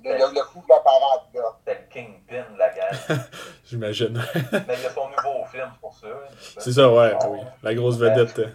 [0.04, 1.44] le, le, le coup de la parade, là.
[1.60, 2.90] C'était le Kingpin de la gang.
[3.66, 4.22] J'imagine.
[4.68, 6.08] Mais il y a son nouveau film, c'est pour ça.
[6.60, 7.40] c'est ça, ouais, oui.
[7.64, 8.40] La grosse vedette.
[8.40, 8.50] euh.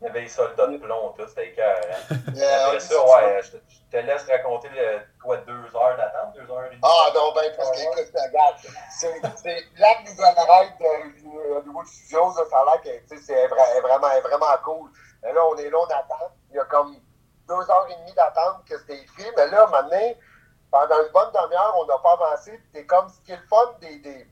[0.00, 1.76] Il y avait les soldats de plomb, tout, c'était cœur.
[2.10, 2.14] Hein.
[2.36, 6.34] Euh, Après ça, ouais, je te, je te laisse raconter le, quoi, deux heures d'attente,
[6.36, 6.80] deux heures et demie.
[6.84, 8.54] Ah non, ben, parce que, écoute, regarde,
[8.96, 13.16] c'est c'est la nouvelle règle de niveau de studio, ça, ça a l'air que, tu
[13.18, 14.88] sais, c'est vra- vraiment, vraiment cool.
[15.22, 16.32] Mais là, on est là, on attend.
[16.50, 16.94] Il y a comme
[17.48, 19.30] deux heures et demie d'attente que c'était écrit.
[19.36, 20.14] Mais là, maintenant,
[20.70, 22.60] pendant une bonne demi-heure, on n'a pas avancé.
[22.72, 24.26] C'est comme ce qui est le fun des, des,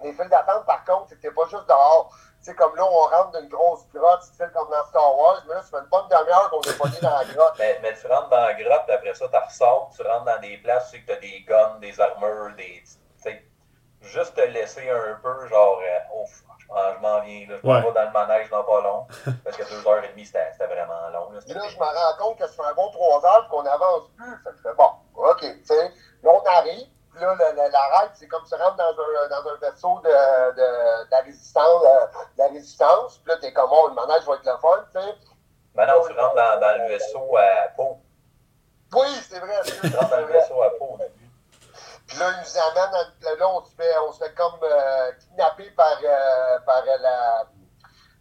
[0.00, 2.14] des files d'attente, par contre, c'est que pas juste dehors.
[2.40, 5.62] Sais, comme là, on rentre d'une grosse grotte, style comme dans Star Wars, mais là,
[5.62, 7.54] ça fait une bonne demi-heure qu'on est pas dans la grotte.
[7.58, 10.40] Mais, mais tu rentres dans la grotte, puis après ça, tu ressors, tu rentres dans
[10.40, 12.82] des places, tu sais que tu as des guns, des armures, des.
[12.82, 13.46] tu sais,
[14.00, 16.24] juste te laisser un peu, genre, euh, oh,
[16.74, 17.82] je m'en- je m'en viens, là, je m'en Ouais.
[17.82, 19.06] vais dans le manège dans pas long.
[19.44, 21.30] Parce que deux heures et demie, c'était c'était vraiment long.
[21.32, 23.62] Là, Puis là, je me rends compte que ça fait un bon trois heures qu'on
[23.62, 24.36] n'avance plus.
[24.44, 25.92] Fait que je fais bon, OK, tu sais.
[26.22, 26.86] Là, on arrive.
[27.12, 30.00] Puis là, le- le- la règle, c'est comme tu rentres dans un, dans un vaisseau
[30.02, 31.82] de, de, de la résistance.
[31.84, 33.18] euh, de la résistance.
[33.18, 35.14] Puis là, t'es comme, oh, le manège va être le fun, tu sais.
[35.74, 37.98] Maintenant, tu rentres dans, dans le vaisseau à Pau.
[38.94, 39.60] Oui, c'est vrai.
[39.64, 41.30] c'est Tu rentres dans le vaisseau à Pau au début.
[42.06, 45.70] Puis là, ils nous amènent, là, on se fait, on se fait comme euh, kidnapper
[45.72, 46.96] par, euh, par euh,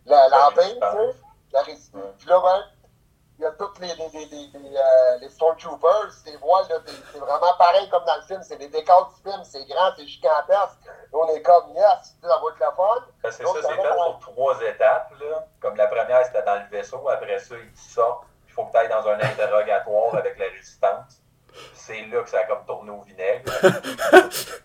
[0.06, 1.16] la, la, tu sais.
[1.54, 2.02] La résistance.
[2.20, 2.64] Puis là, ben,
[3.38, 6.66] il y a tous les, les, les, les, les, euh, les Stormtroopers, c'est voiles,
[7.16, 10.78] vraiment pareil comme dans le film, c'est les décors du film, c'est grand, c'est gigantesque.
[11.12, 13.06] On est comme, yes, ça va être le fun.
[13.24, 15.12] Ben, c'est ça, c'est fait sur trois étapes.
[15.20, 15.46] Là.
[15.60, 17.10] Comme la première, c'était dans le vaisseau.
[17.10, 18.26] Après ça, ils te sortent.
[18.48, 21.21] Il faut que tu ailles dans un interrogatoire avec la résistance.
[21.86, 23.52] C'est là que ça a comme tourné au vinaigre.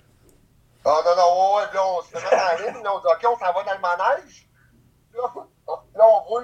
[0.88, 3.37] Ah non, non, ouais, là, on se met la ligne, là, on dit, OK, on
[3.44, 4.48] s'en va dans le manège.
[5.14, 5.22] Là,
[5.66, 6.42] on- là, on voit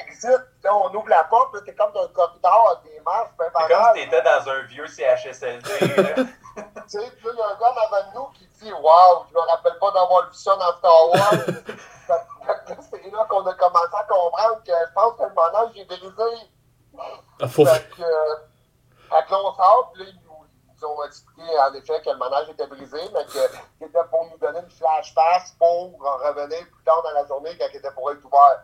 [0.00, 0.26] exit,
[0.64, 3.44] là, on ouvre la porte, là, t'es comme dans un corridor avec des marches, ben,
[3.56, 5.70] C'est comme si t'étais dans un vieux CHSLD.
[5.96, 6.14] Là.
[6.90, 8.72] Tu sais, puis là, il y a un gars en avant de nous qui dit
[8.72, 11.30] Waouh, je me rappelle pas d'avoir vu ça dans Star Wars.
[12.08, 15.34] Fait que là, c'est là qu'on a commencé à comprendre que je pense que le
[15.34, 16.50] manège est brisé.
[17.40, 18.34] Ah, faut- Fait que, euh,
[19.10, 22.66] on sort, puis là, ils nous, ils ont expliqué en effet que le manège était
[22.66, 23.38] brisé, mais que
[23.80, 27.66] c'était pour nous donner une flash pass pour revenir plus tard dans la journée quand
[27.72, 28.62] il était pour être ouvert.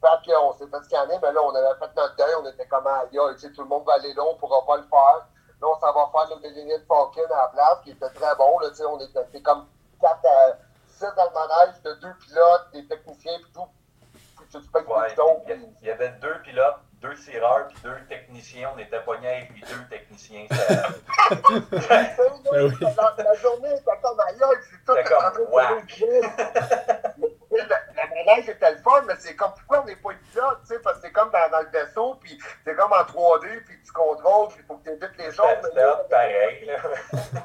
[0.00, 2.86] Fait qu'on s'est fait scanner, mais là, on avait fait notre deuil, on était comme
[2.86, 5.26] aïe, tu sais, tout le monde va aller là, on pourra pas le faire.
[5.60, 8.34] Là, on s'en va faire le déjeuner de Falcon à la place, qui était très
[8.36, 9.66] bon, là, tu sais, on était comme
[10.00, 13.66] 4 à 6 dans le manège, de deux pilotes, des techniciens, puis tout.
[14.12, 15.14] Puis tu Ouais,
[15.48, 18.70] y il y avait deux pilotes, deux tireurs, puis deux techniciens.
[18.74, 20.46] On était pognés avec les deux techniciens.
[20.50, 20.88] Ça-
[22.52, 22.72] Ben oui.
[22.80, 25.24] la, la journée était comme ailleurs, c'est tout comme
[27.50, 30.78] le manège était le fun, mais c'est comme pourquoi on n'est pas pilote, tu sais,
[30.80, 33.92] parce que c'est comme dans, dans le vaisseau, puis c'est comme en 3D, puis tu
[33.92, 35.46] contrôles, puis il faut que tu évites les choses.
[36.00, 36.64] Hot pareil.
[36.64, 36.76] Là.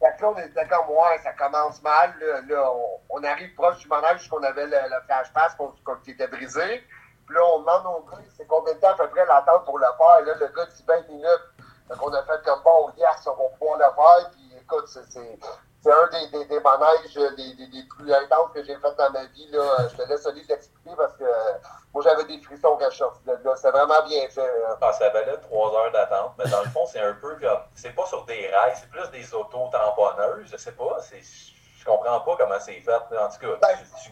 [0.00, 2.12] Fait que là, on était comme, ouais, ça commence mal.
[2.20, 5.72] Là, Là, on, on arrive proche du manège puisqu'on avait le, le flash pass qu'on-
[5.84, 6.84] qu'on- qui était brisé.
[7.26, 9.78] Puis là, on demande au gars, c'est combien de temps à peu près l'attente pour
[9.78, 10.18] le faire?
[10.20, 11.44] Et là, le gars dit 20 minutes.
[11.88, 14.30] Fait qu'on a fait comme, bon, yes, on va pouvoir le faire.
[14.30, 15.04] Puis écoute, c'est-
[15.82, 19.10] c'est un des, des, des manèges euh, des, des, plus intenses que j'ai fait dans
[19.10, 19.46] ma vie.
[19.50, 19.86] Là.
[19.90, 21.52] Je te laisse Oli t'expliquer parce que euh,
[21.92, 23.54] moi, j'avais des frissons quand je de là.
[23.56, 24.50] C'est vraiment bien fait.
[24.80, 27.60] Ah, ça valait trois heures d'attente, mais dans le fond, c'est un peu comme.
[27.74, 30.48] C'est pas sur des rails, c'est plus des autos tamponneuses.
[30.50, 30.96] Je sais pas.
[31.00, 32.94] c'est- Je comprends pas comment c'est fait.
[32.94, 34.10] En tout cas, Ben, tu-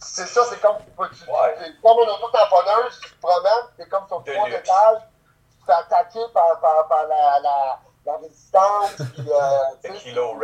[0.00, 0.92] C'est ça, c'est comme tu,
[1.30, 1.54] Ouais.
[1.82, 5.02] comme une auto tamponneuse, tu te promènes, c'est comme sur trois étages,
[5.50, 9.98] tu te fais attaquer par, par, par la, la, la résistance, puis euh, tu Le
[9.98, 10.34] Kilo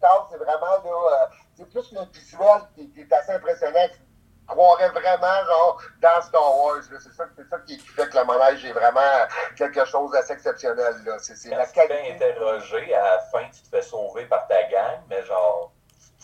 [0.00, 3.88] tasses, c'est vraiment là, euh, c'est plus le visuel qui, qui est assez impressionnant.
[3.90, 4.00] Tu
[4.54, 6.76] croirais vraiment genre dans Star Wars.
[6.82, 10.32] C'est ça, c'est ça qui, qui fait que le manège est vraiment quelque chose d'assez
[10.32, 10.94] exceptionnel.
[11.04, 11.16] Là.
[11.18, 12.24] C'est, Quand la tu te fais qualité.
[12.30, 15.72] interroger, à la fin, tu te fais sauver par ta gang, mais genre,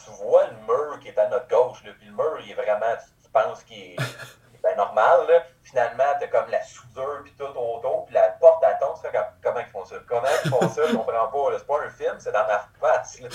[0.03, 2.55] tu vois le mur qui est à notre gauche, là, puis le mur, il est
[2.55, 3.97] vraiment, tu, tu penses qu'il est
[4.63, 5.43] ben, normal, là.
[5.63, 9.25] Finalement, t'as comme la soudure, puis tout autour, puis la porte, elle tombe, fais comme,
[9.43, 9.97] comment ils font ça?
[10.07, 10.83] Comment ils font ça?
[10.89, 11.59] Je comprends pas.
[11.59, 13.29] C'est pas un film, c'est dans ma face, euh,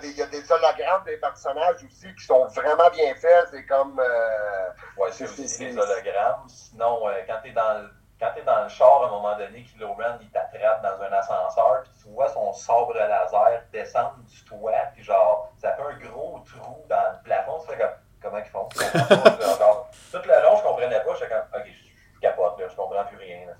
[0.00, 3.48] des- Il y a des hologrammes des personnages aussi qui sont vraiment bien faits.
[3.50, 3.98] C'est comme.
[4.00, 6.48] euh, Ouais, c'est aussi les hologrammes.
[6.48, 7.90] Sinon, euh, quand t'es dans le
[8.22, 11.82] quand t'es dans le char, à un moment donné, Ren, il t'attrape dans un ascenseur,
[11.82, 16.38] puis tu vois son sabre laser descendre du toit, puis genre, ça fait un gros
[16.46, 17.58] trou dans le plafond.
[17.58, 17.90] Tu fais comme,
[18.22, 18.68] comment ils font?
[19.58, 21.14] Genre, tout le long, je comprenais pas.
[21.14, 23.46] J'étais comme, ok, je je capote, là, je comprends plus rien.
[23.46, 23.52] là.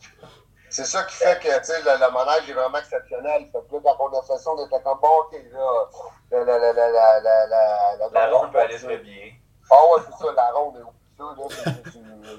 [0.71, 3.49] C'est ça qui fait que tu sais, le, le manège est vraiment exceptionnel.
[3.51, 5.89] Fait que là, quand on a fait ça, on était comme bon, ok, là.
[6.31, 9.35] La, la, la, la, la, la, la, La ronde peut aller se rhabiller.
[9.69, 10.93] Ah ouais, c'est ça, la ronde est où?
[11.19, 11.73] Ça, là,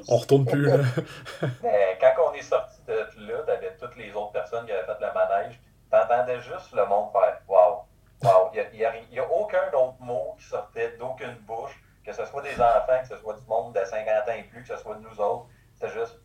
[0.08, 0.78] On retourne plus, là.
[1.64, 2.94] Mais quand on est sorti de
[3.28, 5.60] là, t'avais toutes les autres personnes qui avaient fait le manège,
[5.92, 7.84] t'entendais juste le monde faire Waouh,
[8.24, 8.50] waouh.
[8.54, 12.42] Il n'y a, y a- aucun autre mot qui sortait d'aucune bouche que ce soit
[12.42, 14.96] des enfants, que ce soit du monde de 50 ans et plus, que ce soit
[14.98, 16.20] nous autres, c'était juste,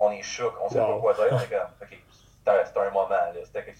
[0.00, 0.94] on est choc, on sait Wow.
[0.96, 1.98] pas quoi dire, on est comme, ok,
[2.68, 3.32] c'était un moment, là.
[3.44, 3.70] C'était que-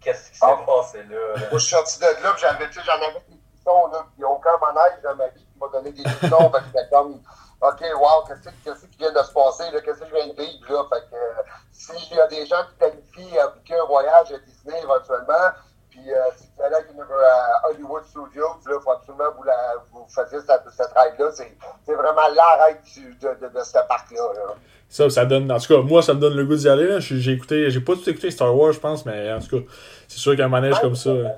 [0.00, 0.58] Qu'est-ce qui s'est Ah.
[0.64, 1.16] passé là?
[1.34, 1.40] là?
[1.50, 4.12] Moi, je suis sorti de là, j'avais, tu sais, j'en avais des frissons, là, puis
[4.18, 6.64] il n'y a aucun manège dans ma vie qui m'a donné des frissons, fait que
[6.66, 7.20] j'étais comme,
[7.62, 10.32] OK, wow, qu'est-ce, que- qu'est-ce qui vient de se passer, qu'est-ce que je viens de
[10.40, 13.86] vivre, là, fait que, euh, s'il y a des gens qui planifient à booker un
[13.86, 15.48] voyage à Disney éventuellement,
[15.88, 19.74] puis euh, si vous allez à, à Hollywood Studios, il faut absolument que vous, la,
[19.92, 24.32] vous fassiez cette, cette ride-là, c'est, vraiment la ride du- de, de, de ce parc-là,
[24.34, 24.54] là.
[24.88, 25.50] Ça, ça donne.
[25.50, 27.00] En tout cas, moi, ça me donne le goût d'y aller.
[27.00, 27.70] J'ai écouté.
[27.70, 29.66] J'ai pas tout écouté Star Wars, je pense, mais en tout cas,
[30.06, 31.08] c'est sûr qu'un manège comme ça.
[31.08, 31.28] euh,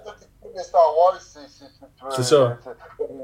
[0.57, 1.39] Star Wars, c'est,
[2.11, 2.57] c'est, ça.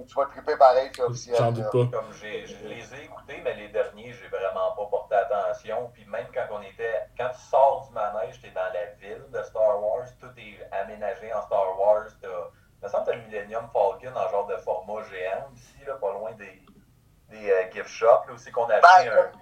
[0.09, 1.37] Tu vas triper pareil, c'est officiel.
[1.37, 1.51] J'en là.
[1.53, 1.99] doute pas.
[1.99, 5.91] Comme je les ai écoutés, mais les derniers, j'ai vraiment pas porté attention.
[5.93, 9.43] Puis même quand on était, quand tu sors du manège, t'es dans la ville de
[9.43, 12.07] Star Wars, tout est aménagé en Star Wars.
[12.21, 15.77] T'as, il me semble que t'as le Millennium Falcon en genre de format géant ici,
[15.87, 16.63] là, pas loin des,
[17.29, 19.33] des euh, gift shops, là aussi qu'on a acheté Ben, un.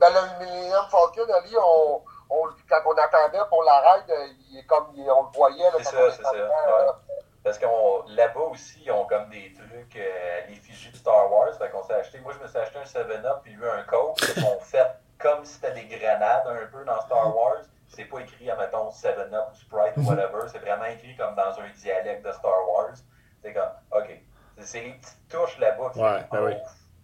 [0.00, 4.58] Dans le Millennium Falcon, Ali, on, on, quand on attendait pour la ride, euh, il
[4.58, 5.62] est comme il- on le voyait.
[5.64, 7.00] Là, C'est ça, c'est était ça.
[7.44, 11.54] Parce qu'on là-bas aussi, ils ont comme des trucs euh, à l'effigie de Star Wars.
[11.56, 12.18] Fait qu'on s'est acheté.
[12.20, 14.18] Moi, je me suis acheté un 7-Up puis lui un Coke.
[14.36, 14.86] Ils ont fait
[15.18, 17.62] comme si c'était des grenades un peu dans Star Wars.
[17.88, 20.46] C'est pas écrit, admettons, 7-Up, Sprite ou whatever.
[20.48, 22.94] C'est vraiment écrit comme dans un dialecte de Star Wars.
[23.42, 24.20] C'est comme, OK.
[24.60, 25.90] C'est- les petites touches là-bas.
[25.92, 26.54] qui- Ouais, ben oui.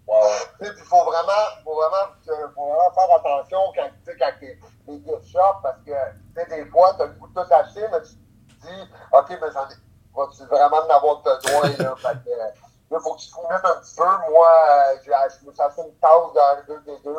[0.07, 0.18] Wow.
[0.61, 1.33] Il faut vraiment,
[1.64, 2.12] faut vraiment,
[2.55, 6.35] faut vraiment faire attention quand, tu sais, quand t'es les gift shops parce que tu
[6.37, 8.14] sais, des fois, tu as le goût de tout acheter, mais tu
[8.57, 9.75] te dis, OK, mais j'en ai.
[10.14, 11.68] Vas-tu vraiment en avoir besoin?
[11.79, 12.50] Là, fait que, euh,
[12.90, 14.05] là, faut que tu te fouilles un petit peu.
[14.31, 17.16] Moi, euh, je me suis acheté une tasse dans le 2 des deux.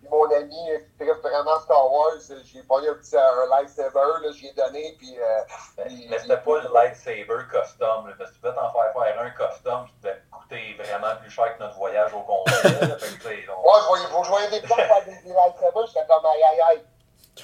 [0.00, 2.12] Puis mon ami euh, qui vraiment Star Wars,
[2.44, 4.94] j'ai pogné un petit un lightsaber, là, j'ai donné.
[4.98, 5.40] Puis, euh,
[5.78, 9.30] Mais, c'était pas le lightsaber custom, là, parce que tu pouvais t'en faire faire un
[9.30, 13.86] custom qui devait coûter vraiment plus cher que notre voyage au sais, on- Moi, je
[13.88, 16.84] voyais, vous voyez des gens faire des, des lightsabers, j'étais comme aïe aïe aïe.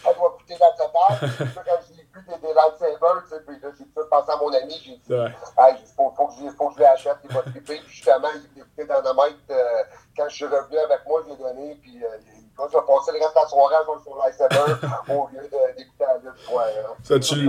[0.03, 1.31] Ça doit coûter la totale.
[1.55, 1.81] Quand
[2.15, 4.97] vu des, des lightsabers, tu sais, puis là, j'ai tout pensé à mon ami, j'ai
[4.97, 5.33] dit, Ouais.
[5.59, 7.61] hey, faut, faut, que je, faut que je l'achète, il va triper.
[7.81, 9.83] Puis justement, il écouté Dynamite, euh,
[10.17, 12.09] quand je suis revenu avec moi, je l'ai donné, puis euh,
[12.57, 15.29] quand je vais passer le reste de la soirée à jouer sur le lightsaber au
[15.33, 15.41] lieu
[15.77, 16.49] d'écouter la lutte.
[16.51, 16.95] Ouais, hein.
[17.03, 17.49] Ça, tu,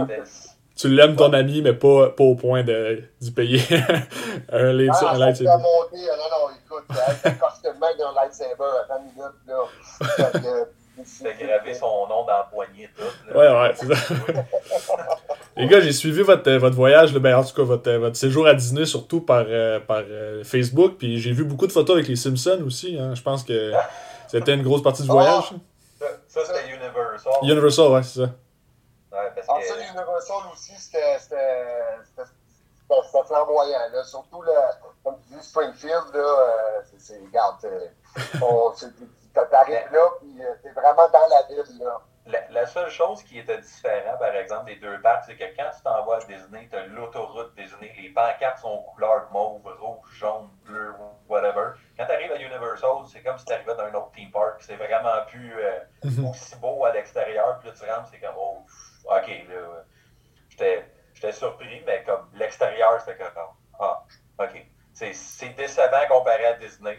[0.76, 4.02] tu l'aimes ton ami, mais pas, pas au point de- d'y payer un,
[4.52, 5.50] Ah, un lightsaber.
[5.50, 10.66] Ah, Non, non, écoute, le costume même d'un lightsaber à 20 minutes, là.
[11.04, 13.04] Fait gravé son nom dans la poignée tout.
[13.34, 13.38] là.
[13.38, 14.14] Ouais, ouais, c'est ça.
[15.58, 18.00] Les gars, j'ai suivi votre, euh, votre voyage, là, ben, en tout cas votre, euh,
[18.00, 20.96] votre séjour à Disney, surtout par, euh, par euh, Facebook.
[20.98, 22.98] Puis j'ai vu beaucoup de photos avec les Simpsons aussi.
[23.00, 23.14] hein.
[23.16, 23.72] Je pense que
[24.28, 25.52] c'était une grosse partie du voyage.
[26.00, 27.34] Ça, ça, c'était Universal.
[27.42, 28.30] Universal, ouais, c'est ça.
[29.12, 31.18] Ouais, parce En que, fait, Universal aussi, c'était
[33.28, 33.80] flamboyant.
[33.94, 34.04] Là.
[34.04, 34.72] Surtout, là,
[35.04, 37.56] comme tu dis, Springfield, là, euh, c'est- regarde,
[38.42, 38.74] on-
[39.42, 41.80] t'arrives là, puis euh, t'es vraiment dans la ville.
[41.80, 42.02] Là.
[42.28, 45.70] la, la seule chose qui était différente, par exemple, des deux parcs, c'est que quand
[45.76, 50.10] tu t'en vas à Disney, tu as l'autoroute Disney, les pancartes sont couleur mauve, rouge,
[50.14, 50.94] jaune, bleu,
[51.28, 51.74] whatever.
[51.98, 54.56] Quand tu arrives à Universal, c'est comme si tu arrivais dans un autre theme park.
[54.62, 55.80] C'est vraiment plus euh,
[56.30, 57.60] aussi beau à l'extérieur.
[57.60, 58.58] Puis là, tu rentres, c'est comme, oh,
[59.06, 59.84] ok, là.
[60.50, 64.04] J'étais j'étais surpris, mais comme l'extérieur, c'était comme, ah,
[64.40, 64.66] ok.
[64.94, 66.98] C'est c'est décevant comparé à Disney.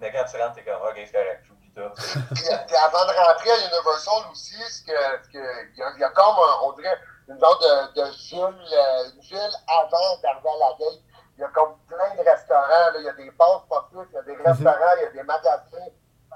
[0.00, 1.46] Mais quand tu rentres, t'es comme, ok, c'est correct,
[1.76, 1.92] tout.
[2.34, 5.38] Puis, euh, puis avant de rentrer à Universal aussi, ce que, ce que,
[5.72, 6.96] il, y a, il y a comme, un- on dirait,
[7.28, 8.40] une genre de, de ville,
[8.72, 11.02] euh, une ville avant d'arriver à la gate.
[11.36, 12.98] Il y a comme plein de restaurants, là.
[12.98, 15.22] il y a des bars sportifs, il y a des restaurants, il y a des
[15.22, 15.90] magasins.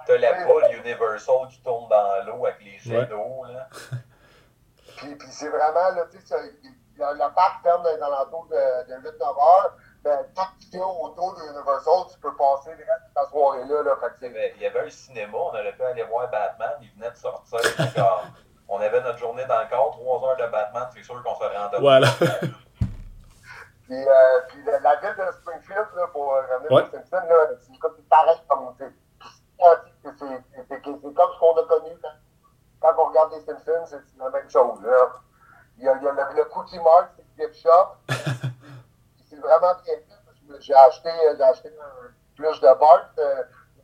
[0.07, 3.07] T'as la boule Universal qui tourne dans l'eau avec les jets Ouais.
[3.07, 3.69] d'eau, là.
[4.97, 6.37] Puis, puis c'est vraiment, là, tu sais,
[6.99, 9.77] le, parc ferme dans les alentours de, de 8-9 heures.
[10.03, 13.27] Ben, tant que tu es autour de Universal, tu peux passer le reste de ta
[13.27, 13.83] soirée là.
[13.83, 16.05] là fait que Il y avait- il y avait un cinéma, on aurait pu aller
[16.05, 17.59] voir Batman, il venait de sortir.
[17.97, 18.25] Genre,
[18.69, 21.45] on avait notre journée dans le corps, 3 heures de Batman, c'est sûr qu'on se
[21.45, 21.79] rendait.
[21.81, 22.09] Voilà.
[23.85, 26.83] Puis, euh, puis la, la ville de Springfield, là, pour euh, revenir Ouais.
[26.83, 31.91] là, c'est comme pareil comme c'est c'est- c'est- c'est- c'est comme ce qu'on a connu
[32.01, 32.09] quand,
[32.81, 34.81] quand on regarde les Simpsons, c'est la même chose.
[34.83, 35.09] Là.
[35.77, 37.97] Il y a, il y a le, le Cookie Mart, c'est le gift shop.
[39.41, 43.43] vraiment bien fait parce que j'ai acheté, j'ai acheté un plus de Bart, euh,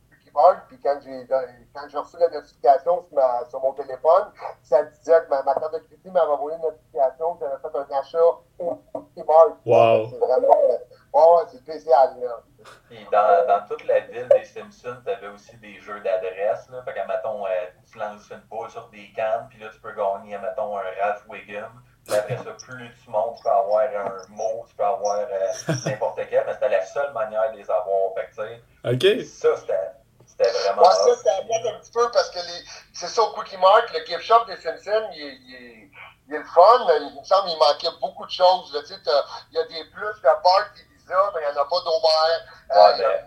[0.09, 4.31] Cookie Mart, puis quand j'ai quand j'ai reçu la notification sur, ma- sur mon téléphone,
[4.63, 7.93] ça disait que ma, ma carte de crédit m'avait envoyé une notification que j'avais fait
[7.93, 8.23] un achat
[8.59, 9.57] au Cookie Mart.
[9.65, 10.09] Wow.
[10.09, 12.41] C'est vraiment, euh, c'est spécial, là.
[12.89, 16.81] Puis dans, dans toute la ville des Simpsons, t'avais aussi des jeux d'adresse, là.
[16.83, 17.49] Fait qu'à, mettons, euh,
[17.89, 21.25] tu lances une boule sur des cannes, puis là, tu peux gagner, mettons, un Ralph
[21.29, 21.81] Wiggum.
[22.09, 25.27] Après ça, plus tu montes, tu peux avoir un mot, tu peux avoir euh,
[25.85, 28.13] n'importe quel, mais c'était la seule manière de les avoir.
[28.15, 29.25] Fait que, tu sais, Ok.
[29.25, 29.91] ça, c'était
[30.25, 30.81] c'était vraiment.
[30.83, 32.63] Moi, ça, aide un petit peu parce que les...
[32.93, 35.91] c'est ça au Quickie Mart, le gift shop des Simpsons, il est, il est,
[36.27, 38.73] il est le fun, mais il me semble qu'il manquait beaucoup de choses.
[38.73, 38.81] là.
[38.81, 38.99] Tu sais,
[39.51, 41.77] il y a des plus de Bart et Lisa, mais il n'y en a pas.
[42.69, 43.25] Ouais, y a-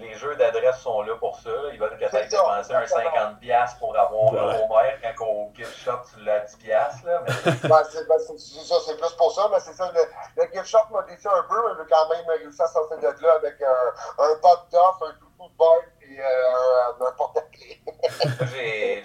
[0.00, 1.50] Les jeux d'adresse sont là pour ça.
[1.72, 3.34] Ils aies ça, dépensé un exactement.
[3.40, 4.52] 50$ pour avoir Voilà.
[4.52, 7.04] un Homer quand au gift shop tu l'as à 10$.
[7.04, 9.90] Là, mais Ben, c'est ben, c'est- c'est ça, c'est plus pour ça, mais c'est ça.
[9.92, 12.98] Le, le gift shop m'a ça un peu, mais j'ai quand même réussi à sortir
[12.98, 15.68] de là avec un, un bug d'off, un toutou de Bart
[16.02, 16.24] et euh,
[17.00, 17.82] un, un porte-clés.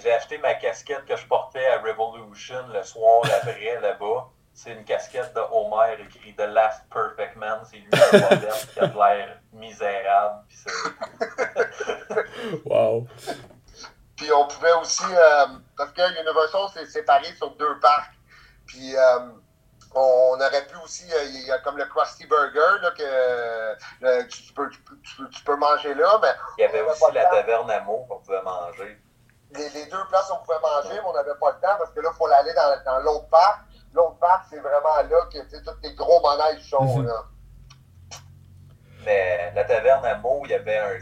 [0.02, 4.28] J'ai acheté ma casquette que je portais à Revolution le soir après là-bas.
[4.54, 7.62] C'est une casquette de Homer écrit The Last Perfect Man.
[7.70, 10.44] C'est lui modèle qui a de l'air misérable.
[10.48, 12.22] Puis c'est-
[12.66, 13.08] Wow.
[14.18, 15.46] Puis on pouvait aussi, euh,
[15.78, 18.14] parce que Universal c'est séparé sur deux parcs.
[18.68, 19.20] Puis euh,
[19.96, 24.54] on aurait pu aussi, euh, il y a comme le Krusty Burger là, que tu,
[24.54, 27.24] peux, tu, peux, tu peux- tu peux manger là, mais Il y avait aussi la
[27.26, 27.32] temps.
[27.32, 29.02] taverne Amour qu'on pouvait manger.
[29.54, 32.00] les, les deux places on pouvait manger, mais on n'avait pas le temps parce que
[32.02, 33.62] là, il faut aller dans, dans l'autre parc.
[33.94, 37.00] L'autre parc, c'est vraiment là que tu sais, tous les gros manèges sont.
[37.00, 37.08] Mhm.
[37.08, 37.24] là.
[39.06, 41.00] Mais la taverne Amour, il y avait un,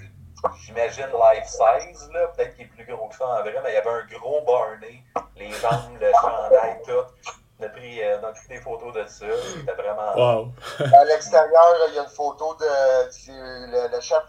[0.65, 2.27] j'imagine, life size, là.
[2.27, 4.41] Peut-être qu'il est plus gros que ça en vrai, mais il y avait un gros
[4.45, 5.03] Barney.
[5.35, 7.31] Les jambes, le chandail, tout.
[7.61, 9.25] On a pris, euh, on a pris des photos de ça.
[9.53, 10.15] C'était vraiment.
[10.15, 10.51] Wow.
[10.79, 12.65] À l'extérieur, il y a une photo de
[13.27, 13.78] le,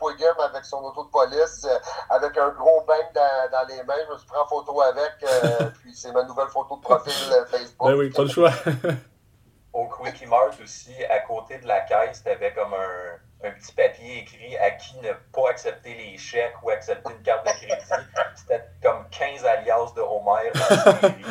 [0.01, 1.79] Wiggum avec son auto de police, euh,
[2.11, 3.95] avec un gros bain dans, dans les mains.
[4.07, 7.33] Je me suis pris en photo avec, euh, puis c'est ma nouvelle photo de profil
[7.33, 7.89] euh, Facebook.
[7.89, 8.53] Ben oui, pas le choix.
[9.73, 14.19] Au Quickie Mart aussi, à côté de la caisse, t'avais comme un, un petit papier
[14.19, 17.87] écrit à qui ne pas accepter les chèques ou accepter une carte de crédit.
[18.35, 21.25] C'était comme 15 alias de Homer dans la série.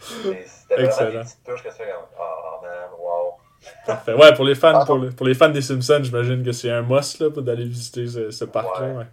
[0.46, 3.39] C'était vraiment des petites touches que ça comme Oh man, wow.
[3.86, 4.14] Parfait.
[4.14, 6.82] Ouais, pour les fans, pour, le- pour les fans des Simpsons, j'imagine que c'est un
[6.82, 8.86] must là, pour d'aller visiter ce, ce parc-là.
[8.88, 9.06] Ouais.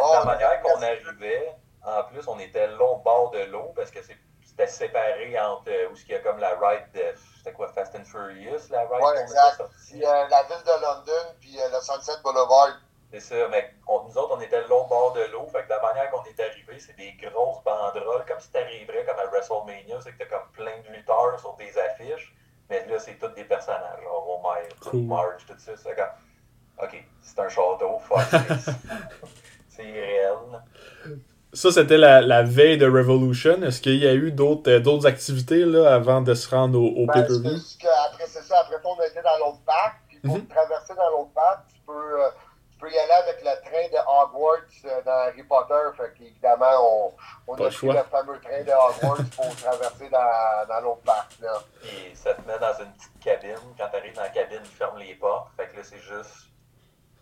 [0.00, 1.54] Oh, la manière qu'on arrivait,
[1.84, 5.88] en plus, on était l'autre bord de l'eau parce que c'est- c'était séparé entre euh,
[5.90, 7.00] où il y a comme la ride de.
[7.38, 9.62] C'était quoi, Fast and Furious, la ride Ouais, exact.
[9.88, 12.76] Puis euh, la ville de London, puis euh, le Sunset Boulevard.
[13.12, 15.46] C'est ça, mais on- nous autres, on était l'autre bord de l'eau.
[15.50, 19.18] Fait que la manière qu'on est arrivé, c'est des grosses banderoles, comme si t'arriverais comme
[19.18, 22.34] à WrestleMania, c'est que t'as comme plein de lutteurs sur des affiches.
[22.70, 25.02] Mais là, c'est tous des personnages, genre Homer, Cool.
[25.02, 25.72] Marge, tout ça.
[25.76, 28.72] C'est comme, OK, c'est un château, fuck, c'est-
[29.68, 30.34] c'est réel.
[31.52, 33.60] Ça, c'était la, la veille de Revolution.
[33.62, 37.02] Est-ce qu'il y a eu d'autres euh, d'autres activités là, avant de se rendre au,
[37.02, 38.60] au Ben, que après, c'est ça.
[38.60, 39.96] Après on a été dans l'autre parc.
[40.08, 40.46] Puis pour Mhm.
[40.46, 42.28] traverser dans l'autre parc, tu peux, euh,
[42.80, 45.74] peux y aller avec le train de Hogwarts euh, dans Harry Potter.
[45.96, 47.14] Fait qu'évidemment, on,
[47.46, 51.38] on a le pris le fameux train de Hogwarts pour traverser dans, dans l'autre parc.
[51.40, 51.52] Là.
[51.82, 53.74] Puis ça te met dans une petite cabine.
[53.78, 55.48] Quand t'arrives dans la cabine, ils ferment les portes.
[55.56, 56.46] Fait que là, c'est juste.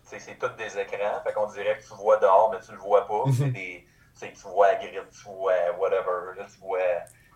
[0.03, 1.21] C'est tous des écrans.
[1.23, 3.25] Fait qu'on dirait que tu vois dehors, mais tu le vois pas.
[3.25, 3.33] Mhm.
[3.33, 3.87] C'est des.
[4.19, 6.35] Tu sais, tu vois la grille, tu vois whatever.
[6.35, 6.79] Là, tu vois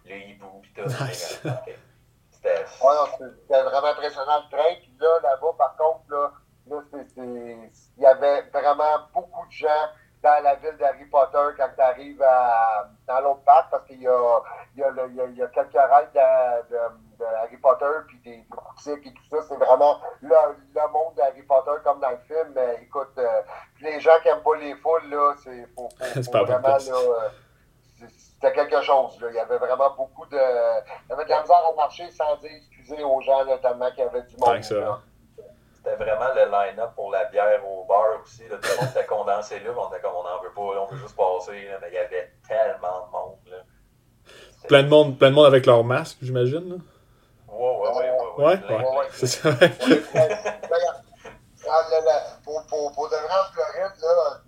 [0.06, 0.82] le hibou, pis tout.
[1.04, 1.40] Nice.
[1.44, 1.78] C'est.
[2.32, 2.66] C'était.
[2.82, 4.74] Ouais, non, c'est- c'était vraiment impressionnant le train.
[4.82, 6.43] Puis là, là-bas, par contre, là, c'est- c'est-
[7.18, 9.68] il y avait vraiment beaucoup de gens
[10.22, 12.24] dans la ville d'Harry Potter quand tu arrives
[13.08, 14.40] dans l'autre parc parce qu'il y a,
[14.76, 16.80] il y, a le- il y, a, il y a quelques raids de, de,
[17.20, 19.42] de Harry Potter puis des, des boutiques et tout ça.
[19.50, 20.30] C'est vraiment le,
[20.74, 22.54] le monde d'Harry Potter comme dans le film.
[22.56, 23.42] Mais écoute, euh,
[23.82, 25.90] les gens qui n'aiment pas les foules, là, c'est faut,
[26.32, 29.20] pas vraiment là, euh, c'était quelque chose.
[29.22, 29.28] Là.
[29.30, 30.38] Il y avait vraiment beaucoup de.
[30.38, 34.00] Il y avait de la misère à marcher sans dire excusez aux gens, tellement qu'il
[34.06, 34.48] y avait du monde.
[34.80, 35.00] là.
[35.84, 38.48] C'était vraiment le line-up pour la bière au bar aussi.
[38.48, 38.56] Là.
[38.62, 39.72] Tout le monde était condensé là.
[39.74, 41.68] mais On était comme on n'en veut pas, là, on veut juste passer.
[41.68, 41.78] Là.
[41.82, 43.38] Mais il y avait tellement de monde.
[43.48, 43.58] Là.
[44.70, 46.70] Plein de monde, plein de monde avec leur masque, j'imagine.
[46.70, 46.76] là.
[47.50, 48.10] Ouais, ouais, ouais.
[48.38, 49.08] ouais, Ouais, ouais, ouais.
[49.12, 49.50] C'est ça.
[52.44, 53.94] Pour, pour, pour de vrai en Floride,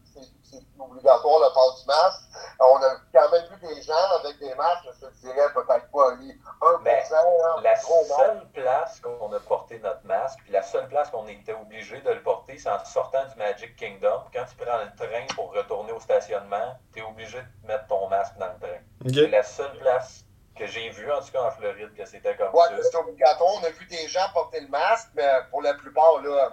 [0.03, 2.24] c'est obligatoire le port du masque.
[2.71, 6.15] On a quand même vu des gens avec des masques, je te dirais peut-être pas
[6.15, 6.79] lui, 1%.
[6.83, 11.27] Mais là, La seule place qu'on a porté notre masque, puis la seule place qu'on
[11.27, 14.23] était obligé de le porter, c'est en sortant du Magic Kingdom.
[14.33, 18.07] Quand tu prends le train pour retourner au stationnement, tu es obligé de mettre ton
[18.09, 18.79] masque dans le train.
[19.13, 20.23] C'est la seule place
[20.57, 22.83] que j'ai vue, en tout cas en Floride, que c'était comme Ouais, ça.
[22.89, 23.51] c'est obligatoire.
[23.61, 26.51] On a vu des gens porter le masque, mais pour la plupart, là,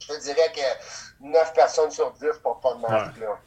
[0.00, 3.16] je te dirais que 9 personnes sur 10 portent pas de masque.
[3.18, 3.38] Là.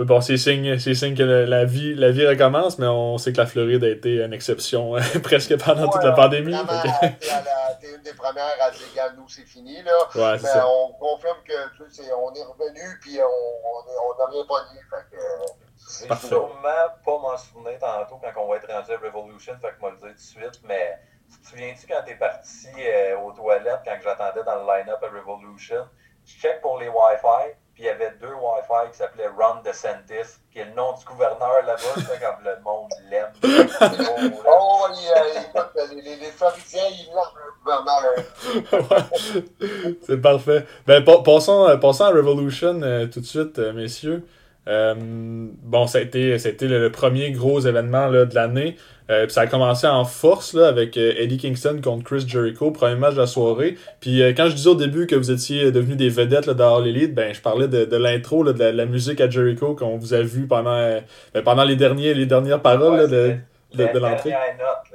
[0.00, 3.18] Mais bon, c'est signe, c'est signe que le- la vie, la vie recommence, mais on
[3.18, 6.52] sait que la Floride a été une exception euh, presque pendant toute la pandémie.
[6.52, 9.82] La- une des premières à dire, Regarde, nous, c'est fini.
[9.82, 9.92] Là.
[10.14, 10.66] Ouais, c'est Mais ça.
[10.66, 14.30] on confirme que tu sais, c'est- on est revenu puis on on est- on n'a
[14.30, 14.80] rien pas dit.
[14.88, 19.52] Fait que, euh, sûrement pas m'en souvenir tantôt quand on va être rendu à Revolution,
[19.60, 20.98] fait que je vais le dire tout de suite, mais
[21.30, 25.08] tu te souviens-tu quand t'es parti euh, aux toilettes, quand j'attendais dans le line-up à
[25.14, 25.84] Revolution,
[26.24, 30.38] je check pour les Wi-Fi, puis il y avait deux Wi-Fi qui s'appelaient Ron DeSantis,
[30.52, 33.32] qui est le nom du gouverneur là-bas, c'est comme le monde l'aime.
[34.46, 39.96] oh, il, les, les, les Floridiens, ils l'aiment, le gouverneur.
[40.02, 40.66] c'est parfait.
[40.86, 44.26] Ben, passons, euh, passons à Revolution euh, tout de suite, messieurs.
[44.68, 48.76] Euh, bon, ça a été, ça a été le, premier gros événement là, de l'année.
[49.10, 52.94] Euh, ça a commencé en force là, avec euh, Eddie Kingston contre Chris Jericho, premier
[52.94, 53.76] match de la soirée.
[54.00, 56.86] Puis quand je disais au début que vous étiez devenus des vedettes là, dans All
[56.86, 60.22] Elite, ben, je parlais de, de l'intro, de, la, musique à Jericho qu'on vous a
[60.22, 61.00] vu pendant,
[61.34, 63.36] ben, pendant les, derniers, les dernières paroles de,
[63.74, 64.34] de, l'entrée.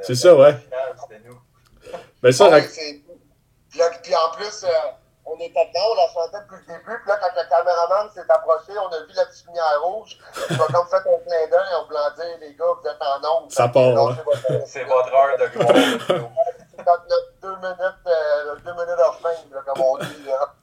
[0.02, 0.56] C'est ça, ouais.
[2.24, 2.50] Ben, ça,
[4.02, 4.66] puis en plus,
[5.36, 7.00] on était dedans, on la chantait depuis le début.
[7.00, 10.18] Puis là, quand le caméraman s'est approché, on a vu la petite lumière rouge.
[10.50, 13.44] Il m'a comme fait un clin d'œil en voulant dire, les gars, vous êtes en
[13.44, 13.52] onde.
[13.52, 14.18] Ça part, hein.
[14.66, 16.30] C'est votre heure de gloire.
[16.76, 17.06] C'est notre
[17.42, 20.24] deux minutes, euh, deux minutes of fame, comme on dit.
[20.26, 20.55] Là.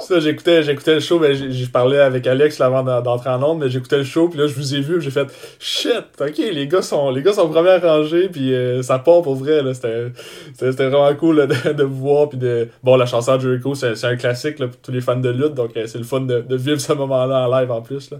[0.00, 3.68] Ça, j'écoutais, j'écoutais le show, ben, je parlais avec Alex avant d'entrer en onde, mais
[3.68, 5.26] j'écoutais le show, puis là, je vous ai vu, j'ai fait
[5.58, 9.34] shit, ok, les gars sont, les gars sont première rangée, puis euh, ça part pour
[9.34, 10.12] vrai, là, c'était,
[10.54, 14.04] c'était vraiment cool de, de, vous voir, puis de, bon, la chanson de Jericho, c'est,
[14.04, 16.40] un classique là, pour tous les fans de lutte, donc euh, c'est le fun de,
[16.40, 18.18] de, vivre ce moment-là en live en plus, là.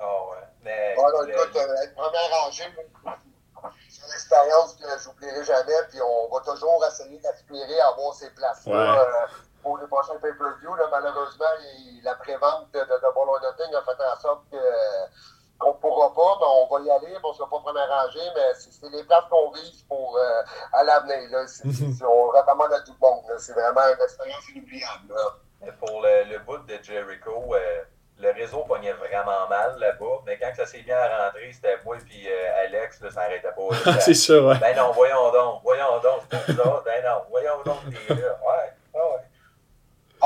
[0.00, 0.94] Oh ouais, mais.
[0.96, 2.64] Ouais, non, écoute, euh, être première rangée,
[3.88, 8.30] c'est une expérience que j'oublierai jamais, puis on va toujours essayer d'aspirer à avoir ces
[8.30, 8.94] places-là.
[8.94, 8.98] Ouais
[9.64, 10.70] pour les prochains pay-per-view.
[10.92, 11.52] Malheureusement,
[12.04, 14.58] la prévente de, de, de a fait en sorte que
[15.58, 18.28] qu'on ne pourra pas, mais on va y aller, on ne sera pas première rangée,
[18.34, 20.42] mais c'est les places qu'on vise pour euh,
[20.72, 21.28] à l'avenir.
[22.02, 23.22] on recommande à tout le monde.
[23.38, 25.14] C'est vraiment une expérience inoubliable.
[25.78, 27.84] Pour le, le, bout de Jericho, euh,
[28.18, 32.28] le réseau pognait vraiment mal là-bas, mais quand ça s'est bien rentré, c'était moi et
[32.28, 34.00] euh, Alex, là, ça n'arrêtait pas.
[34.00, 34.58] c'est ça, ouais.
[34.58, 36.82] Ben non, voyons donc, voyons donc, c'est ça.
[36.84, 38.38] Ben non, voyons donc, t'es là.
[38.46, 39.20] Ouais, ouais.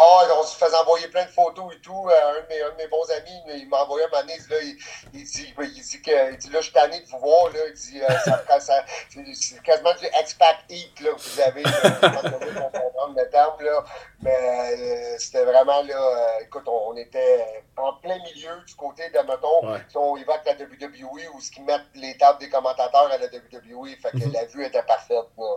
[0.01, 2.09] Ah, on se faisait envoyer plein de photos et tout.
[2.09, 4.23] Euh, un, de mes, un, de mes, bons amis, il m'a envoyé un moment
[4.63, 4.77] il,
[5.13, 7.53] il, dit, il dit que il dit, là, je suis tanné de vous voir.
[7.53, 11.63] Là, il dit, euh, ça, ça, c'est quasiment du expat heat là, que vous avez.
[11.65, 13.85] le terme, là.
[14.23, 19.73] Mais euh, c'était vraiment, là, écoute, on, était en plein milieu du côté de, mettons,
[19.73, 19.81] ouais.
[19.89, 23.27] si on avec la WWE ou ce qui mettent les tables des commentateurs à la
[23.27, 23.97] WWE.
[24.01, 24.33] Fait que mm -hmm.
[24.33, 25.27] la vue était parfaite.
[25.39, 25.57] Là.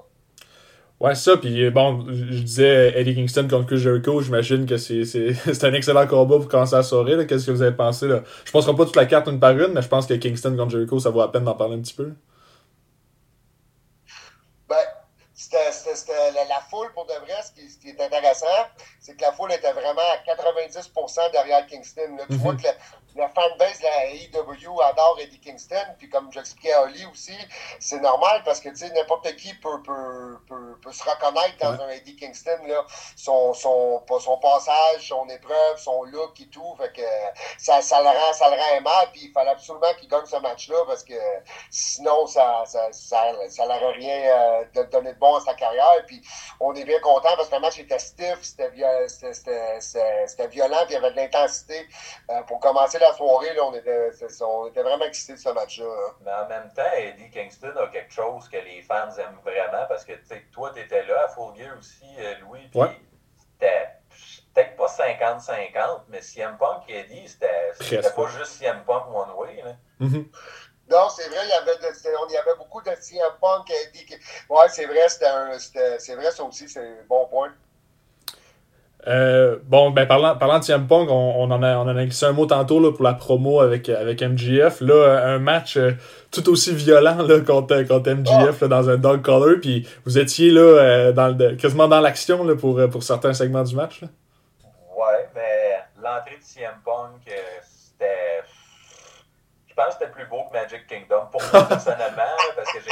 [1.01, 5.01] Ouais, ça, puis bon, je disais Eddie Kingston contre Chris Jericho, j'imagine que c'est,
[5.63, 7.25] un excellent combat pour commencer à soirée.
[7.25, 8.07] Qu'est-ce que vous avez pensé?
[8.07, 8.21] Là?
[8.45, 10.69] Je penserai pas toute la carte une par une, mais je pense que Kingston contre
[10.69, 12.13] Jericho, ça vaut la peine d'en parler un petit peu.
[14.69, 14.77] Ben,
[15.33, 15.57] c'était,
[16.35, 18.45] la, la, foule, pour de vrai, ce qui, ce qui est intéressant,
[18.99, 22.15] c'est que la foule était vraiment à 90% derrière Kingston.
[22.15, 22.25] Là.
[22.27, 22.41] Tu mm -hmm.
[22.41, 22.67] vois que
[23.15, 27.37] la fanbase de la AEW adore Eddie Kingston, puis comme j'expliquais à Oli aussi,
[27.79, 31.75] c'est normal parce que tu sais, n'importe qui peut, peut, peut, peut, se reconnaître dans
[31.75, 31.83] ouais.
[31.83, 32.85] un Eddie Kingston, là,
[33.15, 37.01] son, son, son passage, son épreuve, son look et tout, fait que
[37.57, 40.37] ça, ça, le, rend, ça le rend aimable, puis il fallait absolument qu'il gagne ce
[40.37, 41.13] match-là parce que
[41.69, 46.05] sinon, ça ça, ça, ça n'aurait rien euh, de donner de bon à sa carrière,
[46.07, 46.21] puis
[46.59, 48.69] on est bien content parce que le match était stiff, c'était
[50.47, 51.87] violent, puis il y avait de l'intensité
[52.29, 56.15] euh, pour commencer la soirée, là, on, était, on était vraiment excités de ce match-là.
[56.21, 60.05] Mais en même temps, Eddie Kingston a quelque chose que les fans aiment vraiment parce
[60.05, 60.13] que
[60.51, 62.67] toi, tu étais là à Full Gear aussi, euh, Louis.
[62.69, 62.97] Puis ouais.
[63.53, 63.87] c'était
[64.53, 69.61] peut-être pas 50-50, mais CM Punk et Eddie, c'était pas juste CM Punk One Way.
[69.63, 69.75] Là.
[69.99, 70.25] Mm -hmm.
[70.89, 73.83] Non, c'est vrai, il y, avait de, on y avait beaucoup de CM Punk et
[73.83, 74.17] Eddie.
[74.49, 77.53] Ouais, c'est vrai, c'est vrai, ça aussi, c'est un bon point.
[79.07, 82.25] Euh, bon, ben parlant, parlant de CM Punk, on, en a, on en a glissé
[82.27, 84.81] un mot tantôt là, pour la promo avec, avec MGF.
[84.81, 85.93] Là, un match euh,
[86.29, 89.55] tout aussi violent là, contre, contre MGF là, dans un dog collar.
[89.59, 94.01] Puis vous étiez là, euh, dans quasiment dans l'action pour, pour certains segments du match.
[94.01, 94.07] Là.
[94.95, 98.43] Ouais, mais l'entrée de CM Punk, c'était.
[99.67, 102.91] Je pense que c'était plus beau que Magic Kingdom pour moi personnellement, parce que j'ai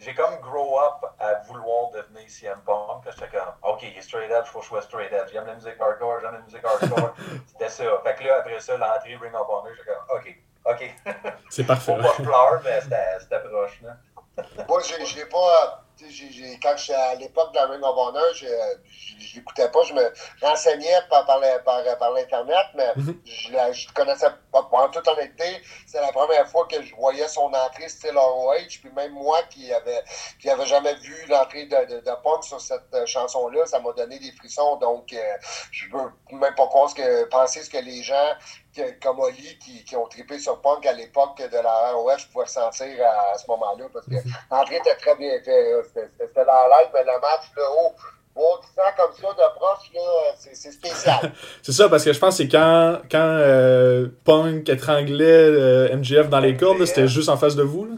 [0.00, 3.04] j'ai comme grow up à vouloir devenir CM Punk.
[3.04, 5.30] J'étais comme, OK, il est straight edge, faut que je sois straight edge.
[5.32, 7.14] J'aime la musique hardcore, j'aime la musique hardcore.
[7.46, 7.84] C'était ça.
[8.02, 10.94] Fait que là, après ça, l'entrée Ring of Honor, j'étais comme, OK, OK.
[11.50, 11.94] C'est parfait.
[11.94, 13.80] Faut pas que je pleure, mais c'était proche.
[13.82, 13.96] Là.
[14.68, 15.84] Moi, je l'ai pas.
[16.08, 18.46] J ai, quand j'étais à l'époque de la Ring of Honor, je
[19.36, 20.10] n'écoutais pas, je me
[20.40, 23.20] renseignais par, par, par, par l'Internet, mais Mhm.
[23.26, 24.66] je ne connaissais pas.
[24.72, 28.90] En toute honnêteté, c'est la première fois que je voyais son entrée style ROH, puis
[28.96, 30.02] même moi qui avait,
[30.40, 33.92] qui avait jamais vu l'entrée de, de, de Punk sur cette euh, chanson-là, ça m'a
[33.92, 35.18] donné des frissons, donc euh,
[35.70, 38.32] je veux même pas croire ce que, penser ce que les gens
[39.02, 42.44] comme Oli qui, qui ont trippé sur Punk à l'époque de la ROH, je pouvais
[42.44, 43.86] ressentir à, à ce moment-là.
[43.92, 44.16] Parce que
[44.50, 46.10] l'entrée était très bien faite.
[46.18, 47.92] C'était dans l'air, mais le match, là, oh,
[48.34, 50.00] voir du sang comme ça de proche, là,
[50.36, 51.32] c'est spécial.
[51.62, 56.28] C'est ça, parce que je pense que c'est quand, quand euh, Punk étranglait euh, MJF
[56.28, 57.86] dans les cordes, c'était juste en face de vous.
[57.86, 57.94] Là.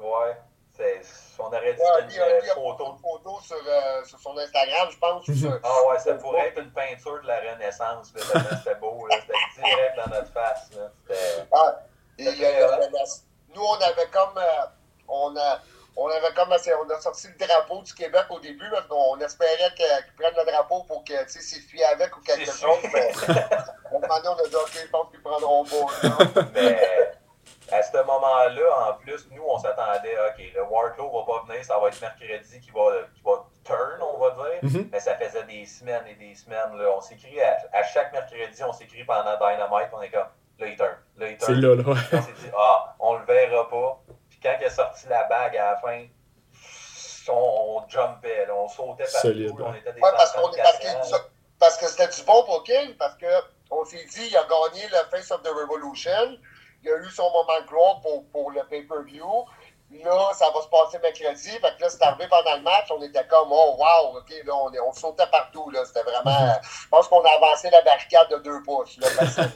[0.00, 0.36] Ouais.
[1.52, 1.86] On aurait dit Ouais,
[2.22, 2.92] a une photo, photo.
[2.92, 5.28] une photo sur, euh, sur son Instagram, je pense.
[5.28, 8.12] ou sur- Ah ouais, ça pourrait être une peinture de la Renaissance.
[8.16, 9.06] C'était beau.
[9.06, 9.16] là.
[9.20, 10.70] C'était direct dans notre face.
[10.74, 10.90] là.
[11.52, 11.76] Ah,
[12.18, 12.76] et, euh,
[13.54, 14.38] nous, on avait comme.
[14.38, 14.66] euh,
[15.08, 15.60] on, a,
[15.96, 16.48] on avait comme.
[16.50, 20.50] On a sorti le drapeau du Québec au début parce qu'on espérait qu'ils prennent le
[20.50, 22.56] drapeau pour que, tu sais, s'ils fuient avec ou quelque chose.
[22.56, 22.78] sûr.
[22.88, 23.12] Mais
[23.92, 26.42] on a dit, OK, je pense qu'ils prendront pas.
[26.54, 27.12] Mais
[27.72, 31.78] à ce moment-là, en plus, nous, on s'attendait, OK, le Wardlow va pas venir, ça
[31.78, 32.80] va être mercredi qui va,
[33.14, 34.58] qui va turn, on va dire.
[34.62, 34.88] Mhm.
[34.92, 36.76] Mais ça faisait des semaines et des semaines.
[36.76, 36.90] Là.
[36.96, 40.76] On s'écrit à, à chaque mercredi, on s'écrit pendant Dynamite, on est comme, là, il
[40.76, 41.60] turn, là, il C'est turn.
[41.60, 41.82] là, là.
[41.88, 41.98] ouais.
[42.12, 44.00] on s'est dit, ah, on le verra pas.
[44.30, 46.04] Puis quand il a sorti la bague à la fin,
[47.28, 47.32] on,
[47.84, 49.18] on jumpait, là, on sautait partout.
[49.28, 51.00] Solide, là, on était des Ouais, parce, enfants qu'on de est- parce, 4 qu'il ans,
[51.08, 51.20] nous a-
[51.58, 53.26] parce que c'était du bon booking, parce que
[53.70, 56.36] on s'est dit, il a gagné le Face of the Revolution,
[56.82, 59.44] il a eu son moment de gloire pour, pour le pay-per-view.
[60.04, 61.50] Là, ça va se passer mercredi.
[61.50, 62.86] Fait que là, c'est arrivé pendant le match.
[62.90, 65.68] On était comme, oh, wow, OK, là, on, on sautait partout.
[65.70, 65.84] Là.
[65.84, 66.54] C'était vraiment.
[66.62, 68.98] Je pense qu'on a avancé la barricade de deux pouces.
[68.98, 69.08] Là.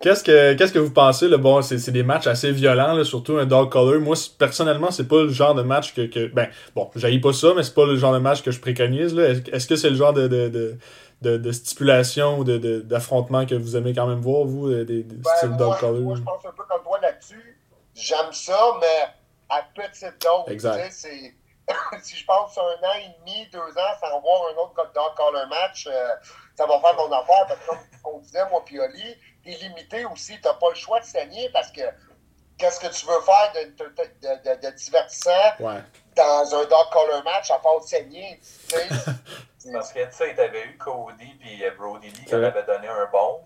[0.00, 1.28] Qu'est-ce que, qu'est-ce que vous pensez?
[1.28, 1.36] Là?
[1.36, 4.00] Bon, c'est, c'est des matchs assez violents, là, surtout un dog color.
[4.00, 6.06] Moi, personnellement, c'est pas le genre de match que.
[6.06, 8.60] que ben, bon, j'haïs pas ça, mais c'est pas le genre de match que je
[8.60, 9.14] préconise.
[9.14, 9.28] Là.
[9.28, 10.78] Est-ce, est-ce que c'est le genre de, de, de,
[11.22, 14.84] de, de stipulation ou de, de, d'affrontement que vous aimez quand même voir, vous, euh,
[14.84, 16.00] des, des Ben, styles dog moi, color?
[16.00, 17.58] moi, je pense un peu comme toi là-dessus.
[17.94, 19.12] J'aime ça, mais
[19.48, 20.44] à petite dose.
[20.48, 20.76] Exact.
[20.88, 21.34] Tu sais, c'est-
[22.02, 25.46] si je passe un an et demi, deux ans sans voir un autre dog color
[25.48, 26.08] match, euh,
[26.56, 27.46] ça va faire mon affaire.
[27.48, 27.78] Parce que comme
[28.14, 29.14] on disait, moi, Pioli,
[29.44, 30.34] t'es limité aussi.
[30.42, 31.82] T'as pas le choix de saigner parce que
[32.58, 35.80] qu'est-ce que tu veux faire de, de, de- divertissant Ouais.
[36.16, 38.40] dans un dog color match à part saigner?
[39.72, 43.06] Parce que, tu sais, t'avais eu Cody puis euh, Brody Lee qui avait donné un
[43.06, 43.44] bon.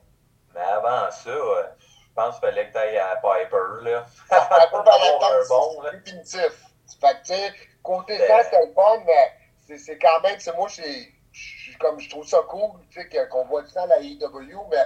[0.55, 4.07] Mais avant ça, euh, je pense qu'il fallait que t'ailles à Piper, là.
[4.31, 5.91] avoir un bon, là.
[5.93, 6.63] c'est définitif.
[7.01, 7.53] Fait que, tu sais,
[7.83, 9.33] côté ça, c'était le fun, mais
[9.67, 11.13] c'est- c'est quand même, c'est moi, c'est-
[11.79, 14.85] comme je trouve ça cool, tu sais, qu'on voit du ça à la IW, mais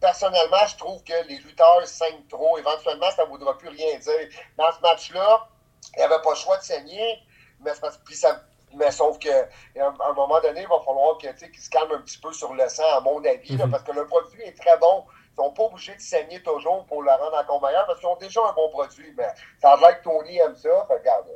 [0.00, 2.56] personnellement, je trouve que les lutteurs saignent trop.
[2.58, 4.28] Éventuellement, ça ne voudra plus rien dire.
[4.56, 5.48] Dans ce match-là,
[5.94, 7.18] il n'y avait pas le choix de saigner,
[7.60, 8.42] mais, c'est parce- puis ça-
[8.74, 12.18] mais sauf que à un, moment donné, il va falloir qu'ils se calment un petit
[12.18, 13.70] peu sur le sang, à mon avis, là, Mhm.
[13.70, 15.04] parce que le produit est très bon.
[15.32, 18.16] Ils sont pas obligés de saigner toujours pour le rendre encore meilleur, parce qu'ils ont
[18.16, 19.14] déjà un bon produit.
[19.16, 19.28] Mais
[19.60, 20.86] ça a l'air que Tony aime ça.
[20.88, 21.26] Fait regarde,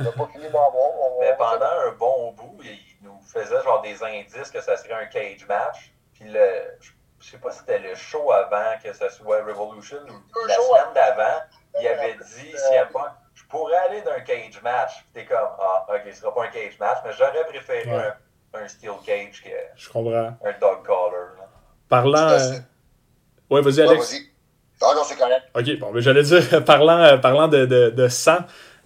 [0.00, 0.90] on n'a pas fini d'en voir.
[1.20, 5.06] Mais pendant un bon bout, il nous faisait genre des indices que ça serait un
[5.06, 5.92] cage match.
[6.14, 6.78] Puis le,
[7.20, 10.94] je sais pas si c'était le show avant que ce soit Revolution ou la semaine
[10.94, 11.40] d'avant,
[11.80, 13.16] il avait dit s'il aime pas,
[13.52, 15.04] pourrais aller d'un cage match.
[15.14, 18.02] T'es comme, ah, ok, ce sera pas un cage match, mais j'aurais préféré Ouais.
[18.54, 19.44] un, un steel cage
[19.76, 20.32] Je comprends.
[20.42, 21.10] qu'un dog collar.
[21.38, 21.48] là.
[21.88, 22.28] Parlant.
[22.30, 22.58] Euh.
[23.50, 24.10] Ouais, vas-y, Alex.
[24.12, 24.20] vas-y.
[24.84, 25.42] Ah non, c'est correct.
[25.54, 28.38] Ok, bon, mais j'allais dire, parlant, euh, parlant de, de, de sang,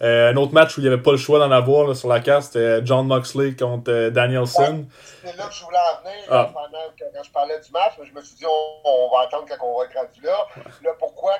[0.02, 2.08] euh, un autre match où il n'y avait pas le choix d'en avoir là, sur
[2.08, 4.84] la carte, c'était John Moxley contre euh, Danielson.
[5.24, 6.50] C'est là que je voulais en venir Ah.
[6.52, 9.22] pendant que quand je parlais du match, mais je me suis dit on, on va
[9.24, 10.36] attendre quand on va être rendu là.
[10.82, 11.32] Là, pourquoi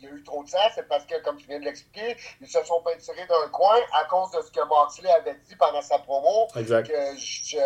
[0.00, 0.58] il y a eu trop de sang?
[0.74, 4.04] C'est parce que, comme tu viens de l'expliquer, ils se sont peinturés le coin à
[4.04, 6.48] cause de ce que Moxley avait dit pendant sa promo.
[6.56, 6.86] Exact.
[6.88, 7.56] que je,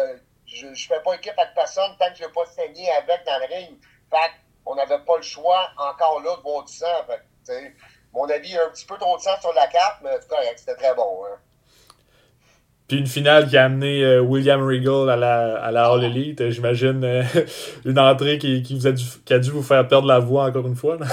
[0.46, 3.38] je, je fais pas équipe avec personne tant que je n'ai pas saigné avec dans
[3.38, 3.78] le ring.
[4.10, 4.32] Fait
[4.66, 6.86] on n'avait pas le choix encore là de voir du sang.
[7.06, 7.22] Fait
[8.12, 10.74] mon avis, un petit peu trop de sang sur la carte, mais c'est correct, c'était
[10.76, 11.24] très bon.
[11.26, 11.36] Hein.
[12.88, 16.40] Puis une finale qui a amené euh, William Regal à la, à la All Elite.
[16.42, 17.22] Euh, J'imagine euh,
[17.86, 20.44] une entrée qui, qui, vous a dû, qui a dû vous faire perdre la voix
[20.44, 20.96] encore une fois.
[20.96, 21.06] là.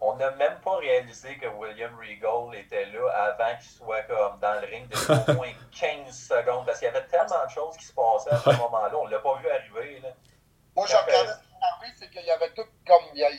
[0.00, 4.52] On- n'a même pas réalisé que William Regal était là avant qu'il soit comme dans
[4.60, 5.48] le ring depuis au moins
[5.80, 6.64] 15 secondes.
[6.66, 8.92] Parce qu'il y avait tellement de choses qui se passaient à ce moment-là.
[9.00, 9.98] On l'a pas vu arriver.
[10.00, 10.10] Là.
[10.76, 11.10] Moi, je Parfait.
[11.10, 12.68] regardais ce qui est arrivé, c'est qu'il y avait tout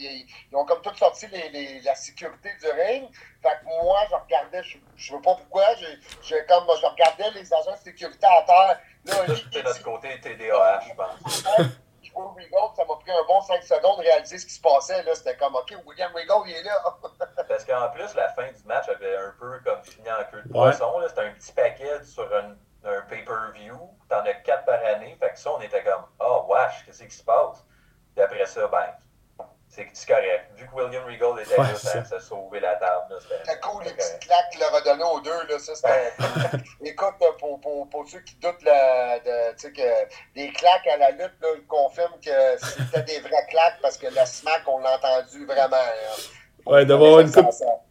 [0.03, 3.09] ils ont comme tout sorti les, les- la sécurité du ring.
[3.41, 7.53] Fait que moi, je regardais, je, je sais pas pourquoi, j'ai comme, je regardais les
[7.53, 8.79] agents de sécurité à terre.
[9.05, 11.43] Là, dit- notre côté TDAH, je pense.
[12.01, 14.61] Je vois Regal, ça m'a pris un bon 5 secondes de réaliser ce qui se
[14.61, 15.01] passait.
[15.03, 15.15] là.
[15.15, 16.77] C'était comme, OK, William Regal, il est là.
[17.47, 20.49] Parce qu'en plus, la fin du match avait un peu comme fini en queue de
[20.49, 20.99] poisson.
[20.99, 21.07] là.
[21.07, 23.77] C'était un petit paquet sur un, un pay-per-view.
[24.09, 25.15] T'en as quatre par année.
[25.19, 27.65] Fait que ça, on était comme, oh, wesh, qu'est-ce qui se passe?
[28.15, 28.93] Puis après ça, ben,
[29.93, 30.45] c'est correct.
[30.55, 32.15] Vu que William Regal était Ouais, là, ça, ça.
[32.15, 33.05] a sauvé la table.
[33.09, 35.31] là, c'était- cool, les petites claques qu'il leur a données aux deux.
[35.49, 35.73] Là, ça.
[36.85, 40.97] Écoute, pour, pour, pour ceux qui doutent là, de, tu sais, que des claques à
[40.97, 44.79] la lutte, là, je confirme que c'était des vraies claques parce que le smack, on
[44.79, 45.75] l'a entendu vraiment.
[45.75, 46.21] hein.
[46.65, 47.49] Ouais, d'avoir une coupe,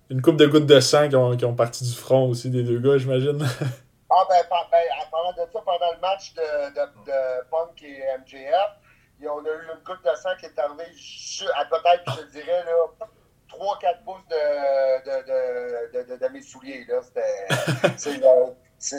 [0.08, 2.62] une coupe de gouttes de sang qui ont, qui ont parti du front aussi des
[2.62, 3.38] deux gars, j'imagine.
[4.14, 6.40] Ah, ben, ben, en parlant de ça, pendant le match de,
[6.74, 8.52] de, de Punk et MJF,
[9.28, 10.84] on a eu une goutte de sang qui est arrivée
[11.56, 13.06] à peut-être, je te dirais, là,
[13.50, 16.84] 3-4 pouces de, de, de, de, mes souliers.
[16.88, 17.00] Là.
[17.02, 18.46] C'était, c'est, euh,
[18.78, 18.98] ça,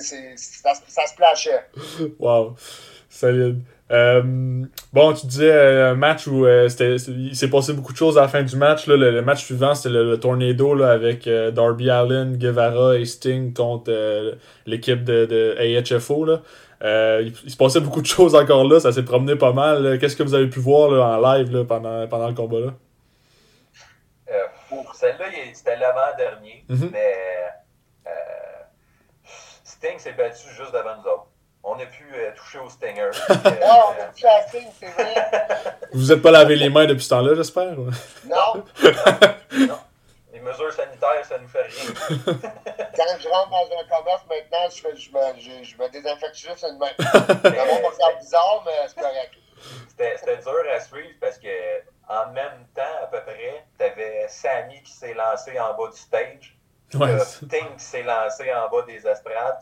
[0.76, 1.66] se- ça se plachait.
[2.20, 2.56] Wow,
[3.10, 3.62] solide.
[3.92, 4.64] Euh,
[4.94, 8.18] bon, tu disais euh, un match où euh, c'était, il s'est passé beaucoup de choses
[8.18, 8.88] à la fin du match.
[8.88, 8.96] Là.
[8.96, 13.06] Le, le match suivant, c'était le, le Tornado là, avec euh, Darby Allen, Guevara et
[13.06, 13.92] Sting contre
[14.66, 15.56] l'équipe de, de
[15.94, 16.26] AHFO.
[16.26, 16.42] Là.
[16.84, 19.98] Euh, il, se passait beaucoup de choses encore là, ça s'est promené pas mal.
[20.00, 22.74] Qu'est-ce que vous avez pu voir là, en live là, pendant, pendant le combat là?
[24.30, 26.90] Euh, pour celle-là, c'était l'avant-dernier, Mhm.
[26.92, 27.14] mais
[28.08, 28.10] euh,
[29.64, 31.28] Sting s'est battu juste devant nous autres.
[31.66, 33.10] On a pu euh, toucher au Stinger.
[33.30, 35.14] euh, Ah, on a touché à Sting, c'est vrai.
[35.94, 37.76] Vous vous êtes pas lavé les mains depuis ce temps-là, j'espère?
[37.78, 38.64] Non,
[39.52, 39.68] les
[40.44, 41.94] mesures sanitaires, ça nous fait rien.
[42.96, 46.36] quand je rentre dans un commerce maintenant, je, fais- je, me, je, je me désinfecte
[46.36, 46.92] juste une main.
[48.20, 49.34] Bizarre, mais c'est correct.
[49.90, 54.92] C'était dur à suivre parce que en même temps, à peu près, t'avais Sammy qui
[54.92, 56.58] s'est lancé en bas du stage.
[56.96, 59.60] Ouais, Sting qui s'est lancé en bas des estrades.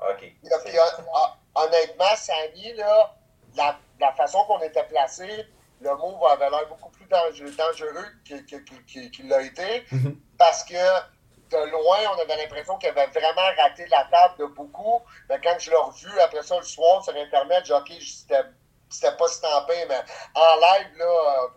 [0.00, 0.18] OK.
[0.18, 3.14] Puis, puis, hon- hon- honnêtement, Samy, là,
[3.56, 5.46] la, la façon qu'on était placé,
[5.80, 9.84] le move avait l'air beaucoup plus dangereux, dangereux que- que- que- que- qu'il l'a été.
[9.92, 10.16] Mhm.
[10.38, 15.00] Parce que de loin, on avait l'impression qu'il avait vraiment raté la table de beaucoup.
[15.30, 18.42] Mais quand je l'ai revu après ça le soir sur Internet, j'ai dit, OK, c'était
[18.90, 19.98] c'était pas stampé, mais
[20.34, 21.04] en live, là,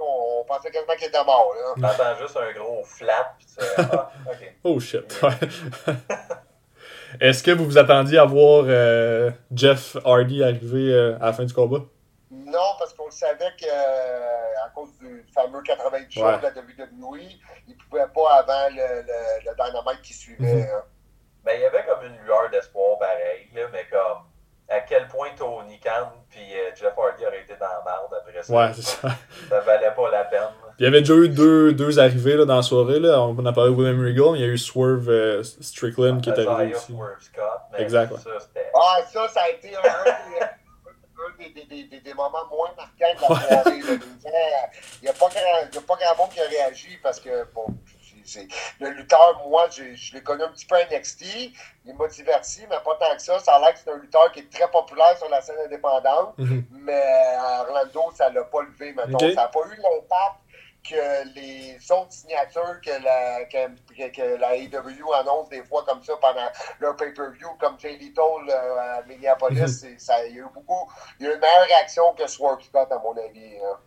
[0.01, 1.49] on, on pensait quasiment qu'il était mort.
[1.77, 2.15] Là.
[2.19, 3.37] Juste un gros flap,
[3.77, 4.11] ah.
[4.65, 5.17] Oh shit.
[5.23, 5.31] Ouais.
[7.21, 11.43] Est-ce que vous vous attendiez à voir euh, Jeff Hardy arriver euh, à la fin
[11.45, 11.79] du combat?
[12.51, 16.37] Non, parce qu'on savait que euh, cause du fameux 90 jours Ouais.
[16.37, 17.19] de la WWE,
[17.67, 20.53] il ne pouvait pas avant le, le, le Dynamite qui suivait.
[20.55, 20.61] Mhm.
[20.71, 20.83] hein.
[21.43, 24.19] Ben, il y avait comme une lueur d'espoir pareil, là, mais comme
[24.69, 28.41] à quel point Tony Khan puis euh, Jeff Hardy auraient été dans la merde après
[28.41, 28.53] ça.
[28.53, 29.09] Ouais, c'est ça.
[29.49, 30.47] Ça valait pas la peine.
[30.79, 32.99] Il y avait déjà eu deux, deux arrivées là, dans la soirée.
[32.99, 33.19] Là.
[33.21, 36.29] On a parlé de William Regal, mais il y a eu Swerve euh, Strickland qui
[36.29, 36.93] est arrivé Isaiah aussi.
[36.93, 38.17] Swerve Scott, mais Exact, ouais.
[38.19, 38.71] ça, c'était...
[38.73, 39.79] Ah, ça, ça a été un
[41.49, 43.79] des, des, des, des, moments moins marquants de la soirée.
[43.79, 47.19] Il n'y a, pas grand- il y a pas grand monde qui a réagi parce
[47.19, 47.65] que, bon,
[48.79, 51.25] le lutteur, moi, je l'ai connu un petit peu à NXT.
[51.85, 53.39] Il m'a diverti, mais pas tant que ça.
[53.39, 56.37] Ça a l'air que c'est un lutteur qui est très populaire sur la scène indépendante.
[56.37, 56.65] Mhm.
[56.71, 57.01] Mais
[57.37, 59.13] à Orlando, ça l'a pas levé, mettons.
[59.17, 59.33] Ok.
[59.33, 60.37] Ça n'a pas eu l'impact
[60.87, 66.13] que les autres signatures que la, que, que la AEW annonce des fois comme ça
[66.19, 66.47] pendant
[66.79, 70.89] leur pay-per-view, comme Jay Little euh, à Minneapolis, c'est- ça, il y a eu beaucoup,
[71.19, 73.57] il y a eu une meilleure réaction que Scott, à mon avis.
[73.57, 73.79] hein.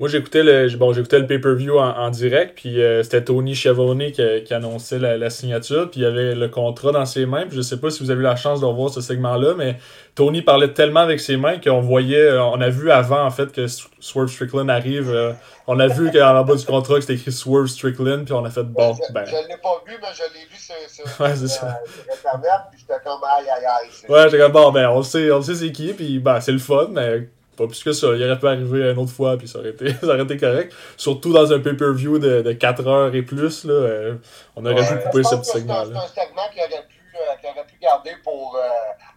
[0.00, 4.10] Moi, j'écoutais le, bon, j'écoutais le pay-per-view en, en direct, puis euh, c'était Tony Schiavone
[4.10, 7.46] qui, qui annonçait la, la signature, puis il y avait le contrat dans ses mains.
[7.46, 9.76] Puis je sais pas si vous avez eu la chance de revoir ce segment-là, mais
[10.16, 13.52] Tony parlait tellement avec ses mains qu'on voyait, euh, on a vu avant en fait
[13.52, 13.66] que
[14.00, 15.08] Swerve Strickland arrive.
[15.10, 15.32] euh,
[15.68, 18.64] on a vu qu'en bas du contrat c'était écrit Swerve Strickland, puis on a fait
[18.64, 19.20] bon, je ben.
[19.22, 21.78] ne l'ai pas vu, mais je l'ai vu sur, sur, Ouais, sur, ça.
[21.86, 23.88] sur Internet, puis j'étais comme aïe aïe aïe.
[24.08, 26.40] Ouais, j'étais comme bon, ben on le sait, on le sait c'est qui, puis ben
[26.40, 28.08] c'est le fun, mais pas plus que ça.
[28.14, 30.72] Il aurait pu arriver une autre fois, puis ça aurait été, ça aurait été correct.
[30.96, 34.14] Surtout dans un pay-per-view de, de 4 heures et plus, là, euh,
[34.56, 34.98] on aurait Ouais.
[34.98, 36.00] pu couper ce petit c'est un- segment-là.
[36.14, 38.60] C'est un segment qu'il aurait pu, euh, qu'il aurait pu garder pour, euh,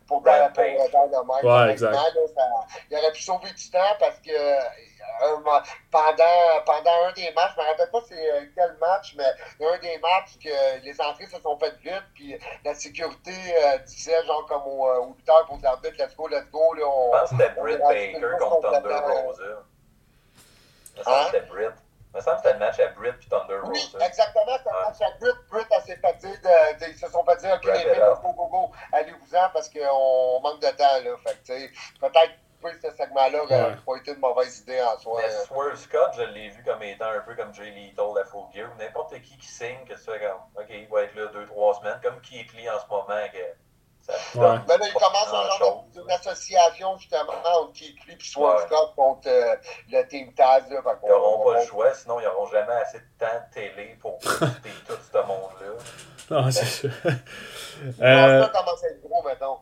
[0.08, 1.44] pour, pour, pour euh, Dynamite.
[1.44, 1.92] Ouais, exact.
[1.94, 2.04] là,
[2.36, 4.60] ça- il aurait pu sauver du temps parce que euh,
[5.22, 5.62] un mo-
[5.92, 9.78] pendant, pendant un des matchs, je me rappelle pas c'est euh, quel match, mais un
[9.80, 13.32] des matchs que les entrées se sont faites vite, puis la sécurité
[13.64, 16.74] euh, disait genre comme au, euh, au lutteur pour dire let's go, let's go.
[16.74, 18.96] Là, on, Je pense que c'était Britt Baker contre Thunder.
[19.26, 19.44] Rosa.
[20.96, 21.26] Il me semble Hein?
[21.26, 21.72] que c'était Britt.
[22.14, 24.06] Il me semble que c'était le match à Britt puis Thunder Oui, Rosa.
[24.08, 24.58] exactement.
[24.64, 24.86] C'est un Ouais.
[24.88, 25.32] match à Brit.
[25.52, 28.02] Brit, elle s'est fait dire, de- de- ils se sont fait dire, OK, les filles,
[28.22, 31.18] go, go, go, allez-vous-en parce qu'on manque de temps, là.
[31.26, 32.34] Fait que, peut-être
[32.72, 33.76] que ce segment-là n'aurait Ouais.
[33.86, 35.22] pas été une mauvaise idée en soi.
[35.22, 35.30] Mais.
[35.46, 38.70] Swerve Scott, je l'ai vu comme étant un peu comme Jay Lethal à Full Gear.
[38.80, 41.74] N'importe qui qui signe, que tu fais comme, OK, il va être là deux, trois
[41.76, 43.38] semaines, comme Keith Lee en ce moment, que
[44.02, 44.60] ça Ouais.
[44.68, 46.04] Mais là, il commence un genre grand-chose, de- là.
[46.04, 48.66] d'une association, justement, entre Keith Lee et Swerve Ouais.
[48.68, 49.56] Scott contre euh,
[49.92, 50.70] le Team Taz.
[50.70, 53.98] Là, Ils n'auront pas le choix, sinon ils n'auront jamais assez de temps de télé
[54.00, 54.26] pour de
[54.88, 55.74] tout ce monde-là.
[56.30, 56.90] Non, c'est sûr.
[57.04, 59.58] Je pense Euh, pas commence à être gros, mettons.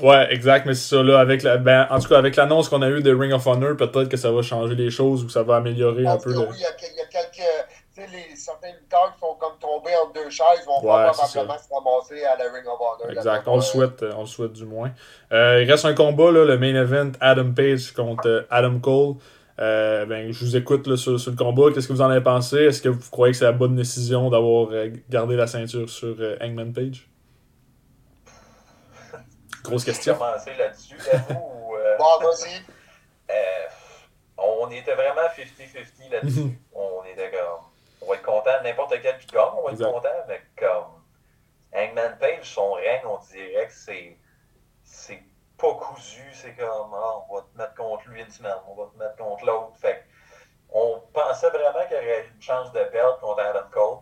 [0.00, 2.82] Ouais, exact, mais c'est ça, là, avec la, ben, en tout cas, avec l'annonce qu'on
[2.82, 5.32] a eue de Ring of Honor, peut-être que ça va changer les choses ou que
[5.32, 6.38] ça va améliorer un peu le.
[6.38, 7.48] oui, il y, a, il y a quelques
[7.94, 11.12] tu sais, les, certains lutteurs qui sont comme tombés entre deux chaises vont Ouais, probablement
[11.12, 13.10] se ramasser à la Ring of Honor.
[13.10, 14.92] Exact, Là, on le euh, souhaite, euh, on le souhaite du moins.
[15.32, 19.16] Euh, il reste un combat, là, le main event, Adam Page contre euh, Adam Cole.
[19.60, 21.72] Euh, ben, je vous écoute là, sur, sur le combat.
[21.74, 22.58] Qu'est-ce que vous en avez pensé?
[22.58, 26.14] Est-ce que vous croyez que c'est la bonne décision d'avoir euh, gardé la ceinture sur
[26.20, 27.08] euh, Hangman Page?
[29.62, 30.14] Grosse question.
[30.16, 30.96] commencer là-dessus,
[31.30, 32.62] ou, euh, Bon, vas-y.
[33.30, 33.68] euh,
[34.38, 36.58] on était vraiment 50-50 là-dessus.
[36.74, 37.60] on était comme,
[38.02, 41.02] on va être content de n'importe quel qui gagne, on va être content, mais comme
[41.74, 44.16] Hangman Page, son règne, on dirait que c'est,
[44.84, 45.22] c'est
[45.58, 48.88] pas cousu, c'est comme, ah, on va te mettre contre lui une semaine, on va
[48.92, 49.72] te mettre contre l'autre.
[49.80, 50.00] Fait que
[50.70, 53.98] on pensait vraiment qu'il y aurait une chance de perdre contre Adam Cole,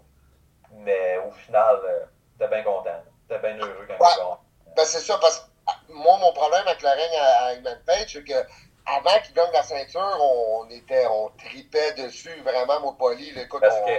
[0.72, 2.04] mais au final, euh,
[2.38, 4.10] t'es bien content, t'es bien heureux quand Ouais.
[4.12, 4.36] il gagne.
[4.75, 8.24] Ben, c'est ça, parce que moi, mon problème avec le règne à, Hangman Page, c'est
[8.24, 8.46] que
[8.86, 13.28] avant qu'il gagne la ceinture, on, était, on tripait dessus vraiment, mon poli.
[13.38, 13.92] Écoute, Parce on- que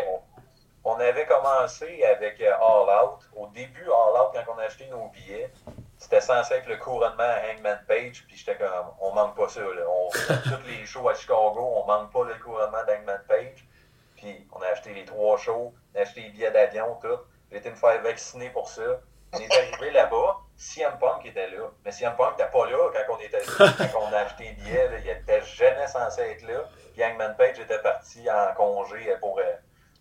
[0.85, 3.19] on avait commencé avec euh, All Out.
[3.35, 5.51] Au début, All Out, quand on a acheté nos billets,
[5.97, 9.59] c'était censé être le couronnement à Hangman Page, puis j'étais comme, on manque pas ça.
[9.59, 9.81] Là.
[9.85, 10.09] On,
[10.49, 13.67] toutes les shows à Chicago, on manque pas le couronnement d'Hangman Page.
[14.15, 17.19] Puis on a acheté les trois shows, on a acheté les billets d'avion, tout.
[17.51, 19.01] J'ai été me faire vacciner pour ça.
[19.33, 21.69] On est arrivé là-bas, CM Punk était là.
[21.85, 24.89] Mais CM Punk n'était pas là quand on, était, quand on a acheté les billets.
[24.89, 24.97] là.
[24.99, 26.63] Il était jamais censé être là.
[26.93, 29.43] Puis Hangman Page était parti en congé pour euh,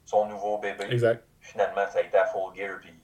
[0.07, 0.86] son nouveau bébé.
[0.90, 1.22] Exact.
[1.40, 2.78] Finalement, ça a été à full gear.
[2.80, 2.98] Puis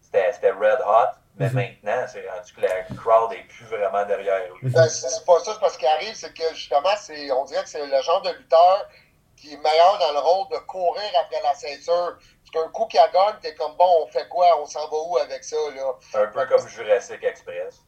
[0.00, 1.16] c'était c'était red hot.
[1.36, 1.54] Mais Mhm.
[1.54, 4.70] maintenant, c'est rendu que la crowd est plus vraiment derrière lui.
[4.70, 7.62] Ben, c'est c'est pas ça, c'est parce qu'il arrive, c'est que justement, c'est, on dirait
[7.62, 8.88] que c'est le genre de lutteur
[9.36, 12.18] qui est meilleur dans le rôle de courir après la ceinture.
[12.52, 14.96] Parce qu'un coup qu'il a gagne, t'es comme bon, on fait quoi, on s'en va
[14.96, 15.92] où avec ça, là?
[16.14, 17.82] Un peu comme Jurassic Express.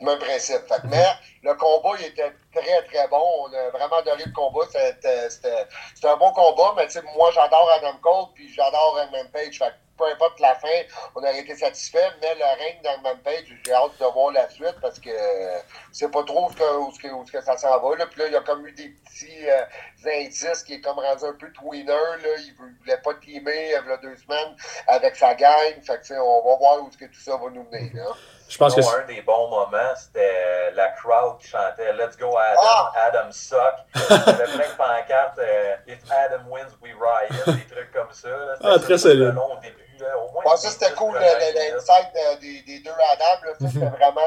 [0.00, 0.66] Même principe.
[0.66, 1.06] Fait que, mais
[1.42, 3.22] le combat, il était très, très bon.
[3.40, 4.66] On a vraiment adoré le combat.
[4.66, 9.58] C'était un bon combat, mais moi, j'adore Adam Cole, puis j'adore Hangman Page.
[9.58, 10.68] Fait peu importe la fin,
[11.14, 14.76] on aurait été satisfait, mais le règne d'Hangman Page, j'ai hâte de voir la suite
[14.80, 15.58] parce que euh,
[15.92, 17.96] c'est pas trop où, ce que, où, ce que, où ce que ça s'en va.
[17.96, 18.06] Là.
[18.06, 19.64] Puis là, il y a comme eu des petits euh,
[20.06, 21.86] indices qui est comme rendu un peu tweener.
[21.86, 22.16] Là.
[22.38, 24.56] Il, il voulait pas teamer euh, il y a deux semaines
[24.88, 25.74] avec sa gang.
[25.86, 27.90] Fait que, on va voir où ce que tout ça va nous mener.
[27.94, 28.06] Là.
[28.48, 32.60] Je pense que un des bons moments, c'était la crowd qui chantait Let's go Adam,
[32.62, 32.92] Ah!
[33.06, 33.58] Adam suck.
[33.94, 38.12] Il y avait plein de pancartes euh, If Adam wins, we riot, des trucs comme
[38.12, 38.28] ça.
[38.28, 38.54] là.
[38.62, 39.32] Ah, très solide.
[39.34, 39.83] long au début.
[40.04, 40.18] Là.
[40.18, 41.54] Au moins, Ouais, ça, c'était cool, minutes.
[41.74, 43.24] l'insight euh, des, des deux Adam.
[43.46, 44.20] Là, ça, c'était vraiment.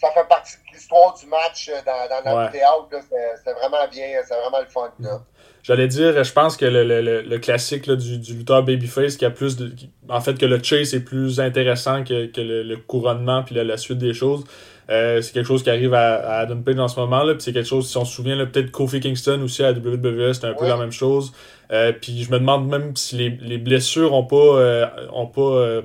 [0.00, 2.58] Ça fait partie de l'histoire du match euh, dans, dans notre Ouais.
[2.58, 2.86] théâtre.
[2.90, 2.98] là.
[3.36, 4.08] C'était vraiment bien.
[4.22, 4.92] C'était vraiment le fun.
[5.00, 5.20] Là.
[5.62, 9.16] J'allais dire, je pense que le, le, le, le classique là, du, du lutteur babyface
[9.16, 9.68] qui a plus de.
[9.68, 13.54] qui- en fait, que le chase est plus intéressant que, que le, le couronnement puis
[13.54, 14.42] la, la suite des choses.
[14.90, 17.22] Euh, c'est quelque chose qui arrive à, à Adam Page en ce moment.
[17.22, 20.32] Là, puis c'est quelque chose, si on se souvient, peut-être Kofi Kingston aussi à WWE,
[20.32, 20.68] c'était un peu Ouais.
[20.68, 21.32] la même chose.
[21.70, 25.40] Euh, puis je me demande même si les, les blessures ont pas, euh, ont pas
[25.40, 25.82] euh,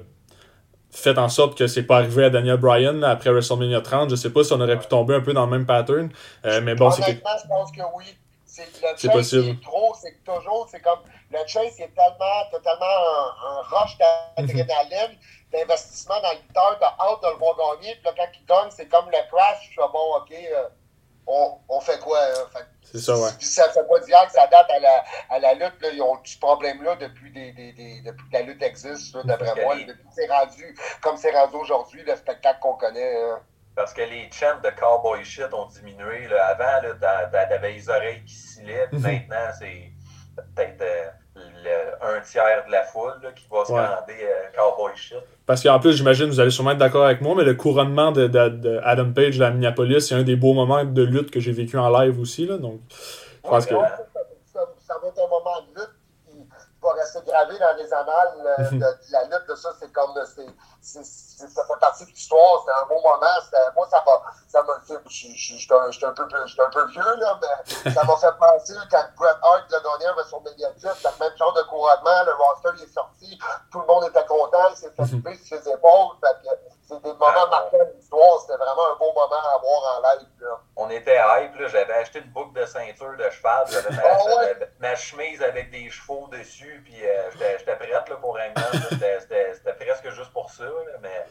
[0.91, 4.09] fait en sorte que c'est pas arrivé à Daniel Bryan là, après WrestleMania 30.
[4.09, 6.09] Je sais pas si on aurait pu tomber un peu dans le même pattern.
[6.45, 8.03] Euh, mais bon, c'est que- Honnêtement, je pense que oui.
[8.95, 9.43] C'est possible.
[9.43, 10.97] qui est trop, c'est que toujours, c'est comme
[11.31, 15.15] le chase est tellement, totalement un, un rush d'adrénaline,
[15.51, 18.69] d'investissement dans le lutteur, t'as hâte de le voir gagner, puis là, quand il gagne,
[18.71, 20.67] c'est comme le crash, suis bon, ok, euh,
[21.25, 22.19] on, on fait quoi?
[22.21, 22.59] hein?
[22.83, 23.29] C'est ça, ouais.
[23.41, 25.81] Ça fait pas d'hier que ça date à la, à la lutte.
[25.81, 25.89] Là.
[25.91, 29.61] Ils ont ce problème-là depuis, des, des, des- depuis que la lutte existe, là, d'après
[29.61, 29.75] moi.
[29.75, 33.21] les- Depuis que c'est rendu comme c'est rendu aujourd'hui, le spectacle qu'on connaît.
[33.21, 33.41] hein.
[33.75, 36.27] Parce que les chants de cowboy shit ont diminué.
[36.29, 36.47] Là.
[36.47, 38.87] Avant, là, t'a- t'a- t'avais les oreilles qui scillaient.
[38.87, 39.03] puis Mhm.
[39.27, 39.91] Maintenant, c'est
[40.37, 41.09] peut-être euh,
[41.63, 43.79] le- un tiers de la foule là, qui va se Ouais.
[43.79, 45.17] euh, cowboy shit.
[45.45, 48.27] Parce qu'en plus, j'imagine, vous allez sûrement être d'accord avec moi, mais le couronnement de,
[48.27, 51.51] de- de Adam Page à Minneapolis, c'est un des beaux moments de lutte que j'ai
[51.53, 52.45] vécu en live aussi.
[52.45, 53.73] Là, donc, je pense que.
[53.75, 53.97] Ça,
[54.53, 55.89] ça- ça va être un moment de lutte
[56.87, 59.47] va rester gravé dans les annales euh, de, de la lutte.
[59.47, 60.45] de ça, c'est comme c'est,
[60.81, 62.63] c'est- c'est- ça fait partie de l'histoire.
[62.65, 63.19] C'est un beau moment.
[63.75, 64.21] Moi, ça m'a.
[64.47, 64.63] Ça
[65.91, 69.35] je- suis un, un peu, un vieux, là, mais ça m'a fait penser quand Bret
[69.41, 72.23] Hart l'a gagné avec son médiatif, c'est le même genre de couronnement.
[72.25, 73.37] Le roster il est sorti,
[73.71, 76.15] tout le monde était content, il s'est fait couper sur ses épaules.
[76.21, 76.55] Fait que
[76.87, 78.39] c'est des moments Ah, marquants de l'histoire.
[78.41, 80.27] C'était vraiment un beau moment à voir en live.
[80.39, 80.59] Là.
[80.77, 81.67] On était hype.
[81.67, 83.65] J'avais acheté une boucle de ceinture de cheval.
[83.69, 84.69] J'avais ma, Ah ouais?
[84.79, 86.81] ma chemise avec des chevaux dessus.
[86.85, 88.53] Puis euh, j'étais prête là, pour un.
[88.89, 90.63] C'était- presque juste pour ça.
[90.63, 91.25] là, mais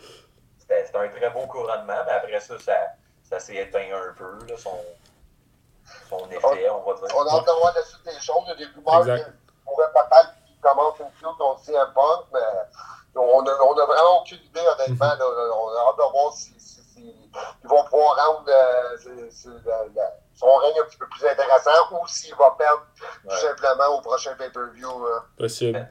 [0.59, 2.03] c'était un très beau couronnement.
[2.07, 2.77] Mais après ça, ça,
[3.23, 4.39] ça s'est éteint un peu.
[4.47, 4.79] Là, son,
[6.09, 7.17] son effet, on va dire.
[7.17, 8.43] On a hâte de voir la suite des choses.
[8.47, 9.25] Il y a des rumeurs Exact.
[9.25, 12.41] qu'il pourrait peut-être qu'il commence une feud contre CM Punk, mais
[13.17, 15.07] on n'a on a vraiment aucune idée, honnêtement.
[15.07, 15.19] là.
[15.21, 17.31] on a hâte de voir si, si- si-
[17.63, 18.97] ils vont pouvoir rendre euh,
[19.67, 22.83] la, la- son règne un petit peu plus intéressant ou s'il va perdre
[23.25, 23.35] Ouais.
[23.35, 25.09] tout simplement au prochain pay-per-view.
[25.09, 25.25] là.
[25.39, 25.89] Possible.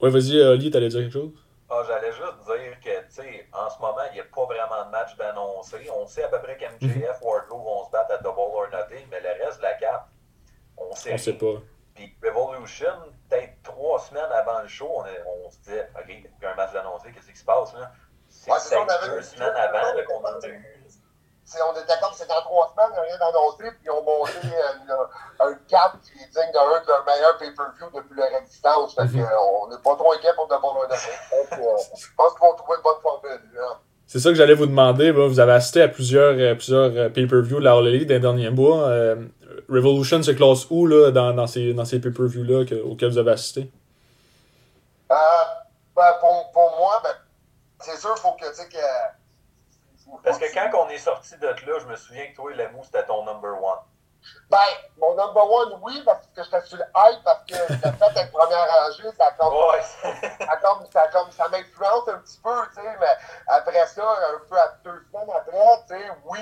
[0.00, 1.30] Ouais, vas-y, Oli, t'allais dire quelque chose?
[1.70, 4.84] Ah, J'allais juste dire que, tu sais, en ce moment, il n'y a pas vraiment
[4.84, 5.88] de match d'annoncé.
[5.96, 9.20] On sait à peu près qu'MJF, Wardlow vont se battre à Double or Nothing, mais
[9.20, 10.04] le reste de la carte,
[10.76, 11.62] on sait On sait pas.
[11.94, 12.92] Puis Revolution,
[13.28, 16.50] peut-être trois semaines avant le show, on, est- on se disait, OK, il y a
[16.52, 17.90] un match d'annoncé, qu'est-ce qui se passe là?
[18.28, 20.22] C'est Ouais, peut-être deux semaines avant qu'on
[21.62, 23.90] on est d'accord que c'est dans trois semaines, il n'y a rien d'annoncé, puis ils
[23.90, 24.96] ont monté une-
[25.40, 28.94] un cap qui est digne d'un de leurs meilleurs pay-per-view depuis leur existence.
[28.94, 29.20] Fait Mhm.
[29.20, 30.46] euh, on n'est pas trop inquiet pour.
[30.48, 33.50] Donc, euh, je pense qu'ils vont trouver une bonne formule.
[33.52, 33.80] là.
[34.12, 35.10] C'est ça que j'allais vous demander.
[35.10, 38.20] bah, Vous avez assisté à plusieurs, euh, plusieurs euh, pay-per-view de la All Elite des
[38.20, 38.82] derniers mois.
[38.88, 39.16] Euh,
[39.70, 43.30] Revolution se classe où là, dans, dans ces, dans ces pay-per-view-là que- auxquels vous avez
[43.30, 43.70] assisté?
[45.10, 45.14] Euh,
[45.96, 47.14] ben, pour, pour moi, ben,
[47.80, 50.12] c'est sûr, il faut que, tu sais, que.
[50.22, 52.82] Parce que quand on est sorti de là, je me souviens que toi et Lemou,
[52.84, 53.78] c'était ton number one.
[54.50, 54.58] Ben,
[54.98, 58.32] mon number one, oui, parce que j'étais sur le hype, parce que j'ai fait être
[58.32, 59.54] première rangée, ça comme,
[60.02, 63.06] ça comme, ça, a comme, ça m'influence un petit peu, tu sais, mais
[63.48, 64.02] après ça,
[64.34, 66.40] un peu à deux semaines après, tu sais, oui,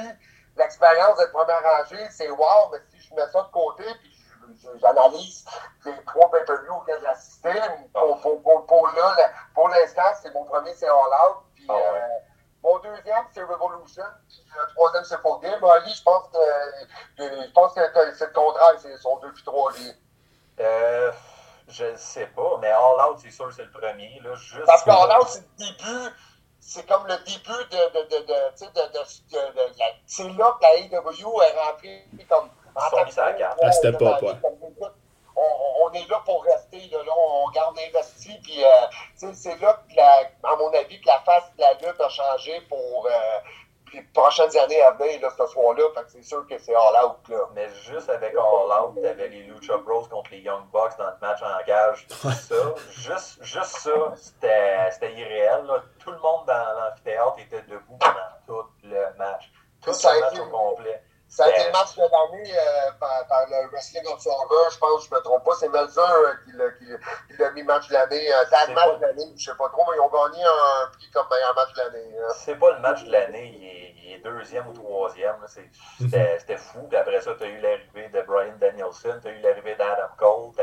[0.57, 4.17] l'expérience d'être première rangée, c'est wow, mais si je mets ça de côté, puis
[4.81, 5.45] j'analyse
[5.85, 7.53] les trois pay-per-views auxquels j'ai assisté,
[7.95, 9.17] pour, pour, pour, pour là,
[9.55, 11.81] pour l'instant, c'est mon premier, c'est All Out, puis Ah ouais.
[11.83, 12.09] euh,
[12.63, 15.65] mon deuxième, c'est Revolution, puis le troisième, c'est Game.
[15.65, 16.39] Ali, je pense que,
[17.19, 17.81] je pense que
[18.15, 19.93] c'est le contraire, c'est son deux puis trois, lui.
[20.61, 21.11] Euh,
[21.69, 24.21] je ne sais pas, mais All Out, c'est sûr, c'est le premier.
[24.23, 26.15] Là, juste Parce que All Out, c'est le début,
[26.61, 31.59] c'est comme le début de, de, de, de, de, c'est là que la AEW est
[31.59, 33.59] rentrée comme Ils sont mis sur la carte.
[33.63, 34.35] À ouais.
[35.91, 38.69] On, est là pour rester, là, là, on garde investi, puis euh,
[39.35, 42.61] c'est là que, la, à mon avis, que la face de la lutte a changé
[42.69, 43.11] pour euh,
[43.93, 47.05] les prochaines années à venir, là, ce soir-là, fait que c'est sûr que c'est all
[47.05, 47.39] out, là.
[47.55, 51.17] Mais juste avec All Out, t'avais les Lucha Bros contre les Young Bucks dans le
[51.21, 52.55] match en gage, tout ça.
[52.91, 55.65] Juste, juste ça, c'était c'était irréel.
[55.65, 55.83] Là.
[55.99, 58.15] Tout le monde dans l'amphithéâtre était debout pendant
[58.47, 59.51] tout le match.
[59.83, 61.03] Tout Ça a le match été- au complet.
[61.33, 64.79] Ça a été Ben, le match de l'année euh, par, par le Wrestling Observer, je
[64.79, 65.53] pense, je me trompe pas.
[65.61, 66.85] C'est Melzer euh, qui l'a qui,
[67.29, 69.69] qui l'a mis match de l'année, euh, C'est match pas- de l'année, je sais pas
[69.69, 72.17] trop, mais ils ont gagné un prix comme meilleur match de l'année.
[72.19, 72.33] hein.
[72.35, 75.41] C'est pas le match de l'année, il est, il est deuxième ou troisième.
[75.41, 75.47] là.
[75.47, 75.71] C'est-
[76.01, 76.83] C'était c'était fou.
[76.89, 80.09] Puis après ça, tu as eu l'arrivée de Brian Danielson, tu as eu l'arrivée d'Adam
[80.19, 80.61] Cole, tu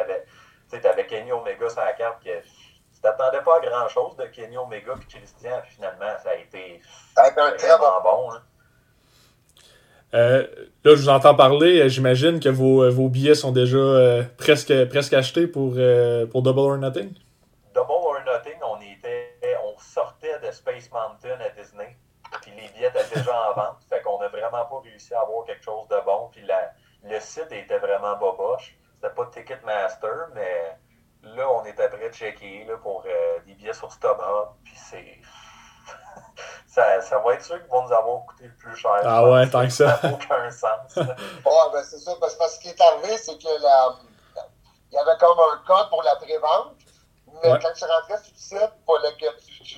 [0.86, 2.22] avais Kenny Omega sur la carte.
[2.22, 6.32] Que, tu t'attendais pas à grand chose de Kenny Omega puis Christian, puis finalement, ça
[6.32, 6.82] a été
[7.16, 7.86] Ça a été un très bon.
[7.86, 8.32] vraiment bon.
[8.34, 8.42] hein.
[10.14, 10.48] Euh,
[10.84, 11.82] là, je vous entends parler.
[11.82, 15.76] euh, J'imagine que vos, euh, vos billets sont déjà presque, presque achetés pour,
[16.32, 17.14] pour Double or Nothing?
[17.74, 19.36] Double or Nothing, on était,
[19.66, 21.98] on sortait de Space Mountain à Disney,
[22.42, 25.46] puis les billets étaient déjà en vente, fait qu'on n'a vraiment pas réussi à avoir
[25.46, 26.72] quelque chose de bon, puis la,
[27.04, 28.76] le site était vraiment boboche.
[28.96, 30.78] C'était pas Ticketmaster, mais
[31.36, 33.04] là, on était prêt de checker là, pour
[33.46, 35.20] des billets sur StubHub, puis c'est...
[36.68, 38.92] ça, ça va être ceux qui vont nous avoir coûté le plus cher.
[39.04, 39.98] Ah ouais, tant que ça.
[39.98, 40.96] Ça n'a aucun sens.
[40.98, 43.96] Ouais, ben c'est ça, parce, parce que ce qui est arrivé, c'est que la,
[44.92, 46.74] il y avait comme un code pour la prévente,
[47.44, 47.60] mais Ouais.
[47.62, 49.76] quand tu rentrais sur le site, il fallait que tu,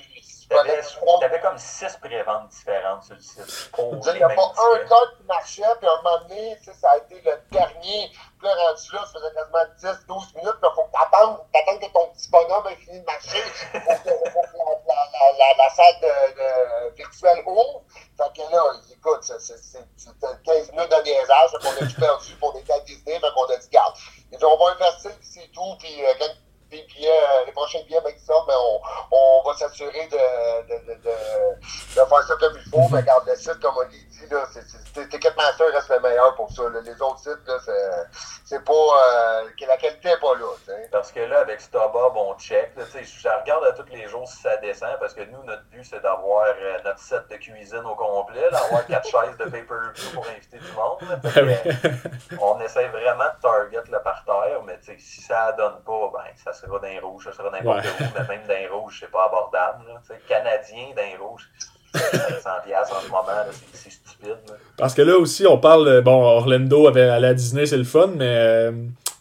[0.56, 0.82] T'avais
[1.20, 3.70] t'avais comme six préventes différentes sur le site.
[3.72, 4.42] Pour Il n'y a pas
[4.74, 8.10] un code qui marchait, puis à un moment donné, ça a été le dernier.
[8.38, 10.54] Puis là, rendu là, ça faisait quasiment 10-12 minutes.
[10.62, 11.38] Il faut que tu attendes
[11.80, 13.42] que ton petit bonhomme ait fini de marcher
[13.72, 17.82] pour que, pour que la, la, la, la, la salle de, de virtuelle ouvre.
[18.18, 22.00] Fait que là, écoute, c'est- c'est- c'est- c'était 15 minutes de niaisage, qu'on a tout
[22.00, 23.94] perdu, on était à Disney, fait qu'on a dit, garde,
[24.42, 26.28] on va investir, c'est tout, puis euh, quand
[26.70, 28.80] les billets, euh, les prochains billets, ben, ça, ben, on,
[29.16, 32.88] on va s'assurer de, de, de, de, faire ça comme il faut.
[32.90, 34.62] Mais regarde, le site, comme on l'a dit, là, c'est,
[34.94, 36.62] c'est, Ticketmaster reste le meilleur pour ça.
[36.68, 36.80] là.
[36.80, 40.76] Les autres sites, là, c'est, c'est pas, euh, que la qualité n'est pas là.
[40.92, 42.72] Parce que là, avec StubHub, on check.
[42.76, 45.84] Là, je regarde à tous les jours si ça descend, parce que nous, notre but,
[45.84, 50.26] c'est d'avoir euh, notre set de cuisine au complet, d'avoir quatre chaises de pay-per-view pour
[50.28, 51.30] inviter du monde.
[51.30, 56.10] Fait euh, on essaie vraiment de target le parterre, mais si ça ne donne pas,
[56.12, 57.90] ben, ça sera dans les rouges, ça sera n'importe Ouais.
[58.00, 59.84] où, mais même dans les rouges, c'est pas abordable.
[59.88, 60.00] Là.
[60.28, 61.48] Canadien dans les rouges,
[61.94, 63.26] 500$ piastres en ce moment,
[63.72, 64.28] c'est, stupide.
[64.48, 64.54] là.
[64.76, 66.00] Parce que là aussi, on parle.
[66.02, 68.72] Bon, Orlando avait allé à Disney, c'est le fun, mais euh,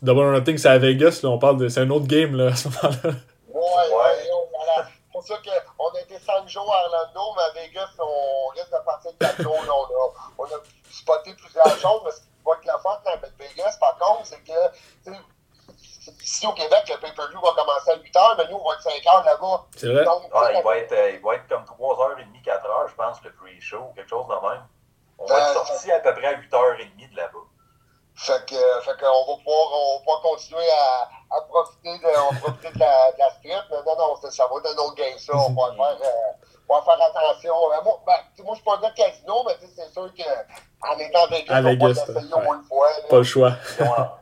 [0.01, 1.19] Double or Nothing, c'est à Vegas.
[1.23, 1.67] Là, on parle de.
[1.67, 3.09] C'est un autre game là, à ce moment-là.
[3.49, 3.95] Ouais, Ouais.
[3.95, 4.87] ouais, on, voilà.
[4.87, 8.71] C'est pour ça qu'on a été 5 jours à Orlando, mais à Vegas, on risque
[8.71, 9.55] de partir de 4 jours.
[9.65, 9.73] là.
[9.73, 10.59] On, a, on a
[10.91, 14.43] spoté plusieurs choses, mais ce qui va être la force avec Vegas, par contre, c'est
[14.43, 14.53] que,
[16.29, 18.83] ici au Québec, le pay-per-view va commencer à 8 h, mais nous, on va être
[18.83, 19.65] 5 h là-bas.
[19.75, 20.05] C'est vrai?
[20.05, 23.31] Donc, Ah, il, va être, euh, il va être comme 3h30, 4h, je pense, le
[23.33, 24.63] pre-show, quelque chose de même.
[25.17, 27.39] On va être sorti à peu près à 8h30 de là-bas.
[28.15, 32.05] Fait que, fait que on va pouvoir, on va pouvoir continuer à, à profiter de,
[32.05, 33.63] on va profiter de la, de la strip.
[33.71, 35.31] Mais non, non, ça, ça va être un autre game, ça.
[35.35, 37.53] On va faire, euh, on va faire attention.
[37.53, 40.97] Euh, moi, ben, moi, je suis pas un gars de casino, mais c'est sûr qu'en
[40.99, 42.33] étant avec À on va l'essayer ouais.
[42.33, 42.89] au moins une fois.
[42.89, 43.07] là.
[43.09, 43.53] Pas le choix.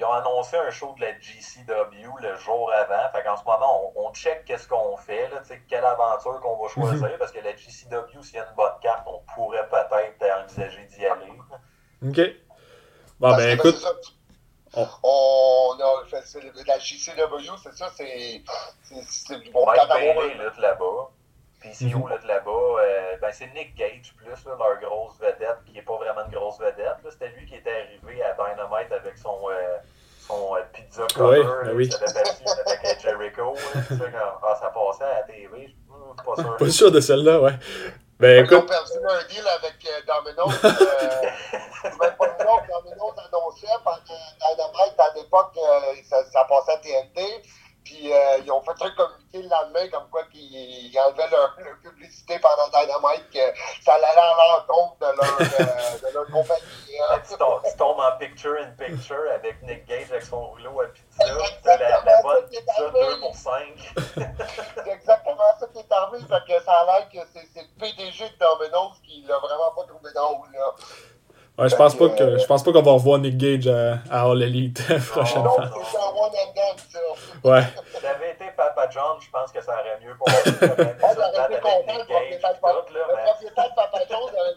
[0.00, 3.10] ils ont annoncé un show de la GCW le jour avant.
[3.12, 6.68] Fait qu'en ce moment, on, on check qu'est-ce qu'on fait, là, quelle aventure qu'on va
[6.70, 7.18] choisir.
[7.18, 11.04] parce que la GCW, s'il y a une bonne carte, on pourrait peut-être envisager d'y
[11.06, 11.32] aller.
[12.02, 12.16] OK.
[13.18, 13.90] Bon, Parce ben écoute, ça,
[15.02, 16.04] on- a
[16.66, 18.42] la JCW, c'est ça, c'est.
[19.38, 20.00] du bon Mike cadavre.
[20.00, 20.34] Bailey
[21.60, 22.08] PCO Mhm.
[22.12, 22.50] lutte là-bas.
[22.50, 26.32] Euh, ben, c'est Nick Gage plus, là, leur grosse vedette, qui n'est pas vraiment une
[26.32, 26.78] grosse vedette.
[27.04, 27.10] là.
[27.10, 29.76] C'était lui qui était arrivé à Dynamite avec son, euh,
[30.26, 31.38] son euh, pizza cover.
[31.40, 31.88] Ouais, là, ben oui.
[31.88, 33.54] qui s'avait battu avec Jericho.
[33.54, 33.80] là.
[33.88, 35.74] Tu sais, quand- ah, ça passait à la TV.
[35.90, 36.56] Hum, pas sûr.
[36.56, 37.52] pas sûr de celle-là, ouais.
[38.18, 40.64] Ben Ils ont perdu un deal avec euh, Domino's.
[40.64, 41.22] Euh,
[42.00, 46.76] même pas le nom, Domino's annonçait pendant Dynamite à l'époque, euh, ça, ça passait à
[46.78, 47.42] TNT.
[47.84, 51.76] Puis euh, ils ont fait un communiqué le lendemain comme quoi qu'ils enlevaient leur, leur
[51.82, 57.00] publicité pendant Dynamite, que ça allait à l'encontre de leur, euh, de leur compagnie.
[57.00, 57.06] hein.
[57.16, 60.80] Ben, tu, tombes, tu tombes en picture in picture avec Nick Gage avec son rouleau
[60.82, 61.24] à pizza.
[61.64, 63.52] C'est la, la bonne pizza 2 pour 5.
[64.74, 66.18] C'est exactement ça qui est arrivé.
[66.28, 69.84] Fait que ça a l'air que c'est le PDG de Domino's qui l'a vraiment pas
[69.84, 70.48] trouvé drôle.
[70.52, 70.74] Là.
[71.58, 74.22] ouais, je pense pas que je pense pas qu'on va revoir Nick Gage à, à
[74.30, 75.56] All Elite prochainement.
[77.44, 77.62] Ouais.
[77.94, 80.50] Si j'avais été Papa John, je pense que ça aurait mieux aurait été
[81.02, 84.56] Ah, j'aurais été content, le propriétaire de Papa- là, le propriétaire de Papa John's aurait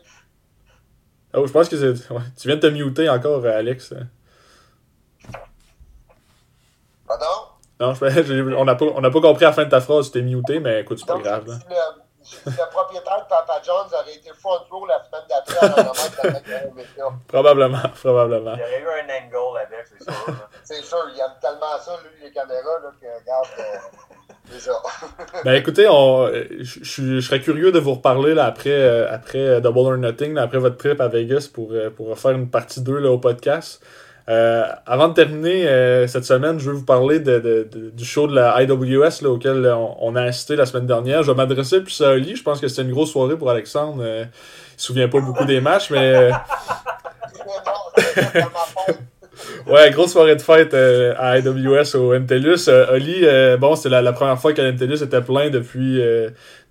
[1.35, 2.11] Oh, je pense que c'est.
[2.13, 2.21] ouais.
[2.39, 3.93] Tu viens de te muter encore, euh, Alex.
[7.07, 7.25] Pardon?
[7.79, 10.81] Non, je, on n'a pas, compris la fin de ta phrase, tu t'es muté, mais
[10.81, 11.47] écoute, c'est pas grave.
[11.47, 11.55] Là.
[12.21, 17.09] si le, propriétaire de Papa John's aurait été front row la semaine d'après à ça.
[17.27, 18.53] Probablement, probablement.
[18.53, 19.82] Il y aurait eu un angle avec,
[20.63, 20.97] c'est sûr.
[21.13, 23.63] il aime tellement ça, lui, les caméras, là, que, regarde, euh,
[24.51, 24.73] c'est ça.
[25.45, 26.29] Ben écoutez, on,
[26.59, 30.43] je, serais curieux de vous reparler là, après, euh, après euh, Double or Nothing, là,
[30.43, 33.81] après votre trip à Vegas pour, euh, pour faire une partie 2 là, au podcast.
[34.29, 38.05] Euh, avant de terminer euh, cette semaine, je veux vous parler de, de- de- du
[38.05, 41.23] show de la IWS là, auquel on, on a assisté la semaine dernière.
[41.23, 42.35] Je vais m'adresser plus à Oli.
[42.37, 44.01] Je pense que c'était une grosse soirée pour Alexandre.
[44.01, 46.31] Euh, il se souvient pas beaucoup des matchs, mais
[49.65, 52.67] c'est ouais, grosse soirée de fête euh, à IWS au MTLUS.
[52.67, 56.01] Euh, Oli, euh, bon, c'était la, la première fois que l'MTLUS était plein depuis,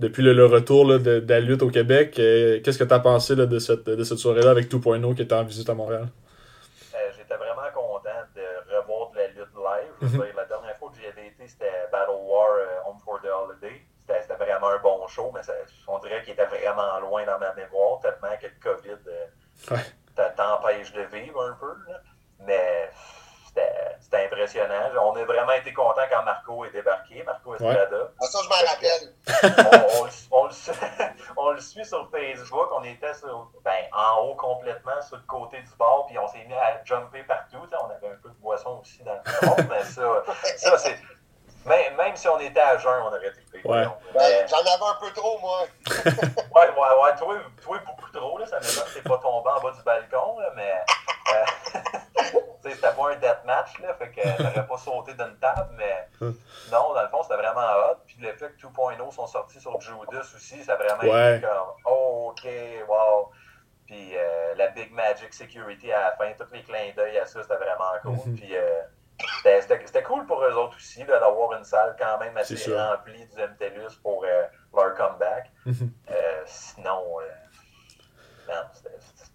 [0.01, 2.13] depuis le, le retour là, de, de la lutte au Québec.
[2.15, 5.35] Qu'est-ce que tu as pensé là, de cette, de cette soirée-là avec 2.0 qui était
[5.35, 6.07] en visite à Montréal?
[7.17, 9.93] J'étais vraiment content de revoir de la lutte live.
[10.03, 12.49] Je veux dire, la dernière fois que j'y avais été, c'était Battle War
[12.89, 13.81] Home for the Holiday.
[14.07, 15.53] C'était vraiment un bon show, mais ça-
[15.89, 19.01] on dirait qu'il était vraiment loin dans ma mémoire, tellement que le COVID
[19.71, 19.79] Ouais.
[20.37, 21.73] t'empêche de vivre un peu.
[21.89, 22.01] là.
[22.47, 22.91] Mais
[23.45, 24.91] c'était impressionnant.
[25.03, 28.09] On a vraiment été contents quand Marco est débarqué, Marco Estrada.
[28.21, 29.73] Ah, ça, je m'en rappelle.
[29.93, 30.73] on, on le- on le, suit-
[31.37, 32.69] on le suit sur Facebook.
[32.75, 36.45] On était sur, ben, en haut complètement sur le côté du bord, puis on s'est
[36.45, 37.59] mis à jumper partout.
[37.73, 40.03] On avait un peu de boisson aussi dans le monde, mais ça,
[40.57, 40.99] ça c'est.
[41.65, 43.65] Même, même si on était à jeun, on aurait été payé.
[43.65, 43.85] Ouais.
[44.15, 45.61] Ben, J'en avais un peu trop, moi.
[46.55, 49.61] Ouais, ouais, ouais, toi, toi beaucoup trop, là, ça m'étonne que t'es pas tombé en
[49.61, 50.73] bas du balcon, là, mais
[52.83, 57.03] c'était pas un deathmatch, là, fait que t'aurais pas sauté d'une table, mais non, dans
[57.03, 57.97] le fond, c'était vraiment hot.
[58.07, 61.37] Puis le fait que 2.0 sont sortis sur Judas aussi, ça a vraiment Ouais.
[61.39, 62.49] été comme, oh, ok,
[62.89, 63.31] wow.
[63.87, 67.43] Puis euh, la Big Magic Security à la fin, tous les clins d'œil à ça,
[67.43, 68.31] c'était vraiment cool.
[68.33, 68.37] Mhm.
[68.37, 68.81] Puis euh,
[69.61, 73.97] c'était- cool pour eux autres aussi, d'avoir une salle quand même assez remplie du MTLUS
[74.03, 75.51] pour euh, leur comeback.
[75.67, 75.93] Mhm.
[76.47, 77.19] Sinon,
[78.49, 78.55] non,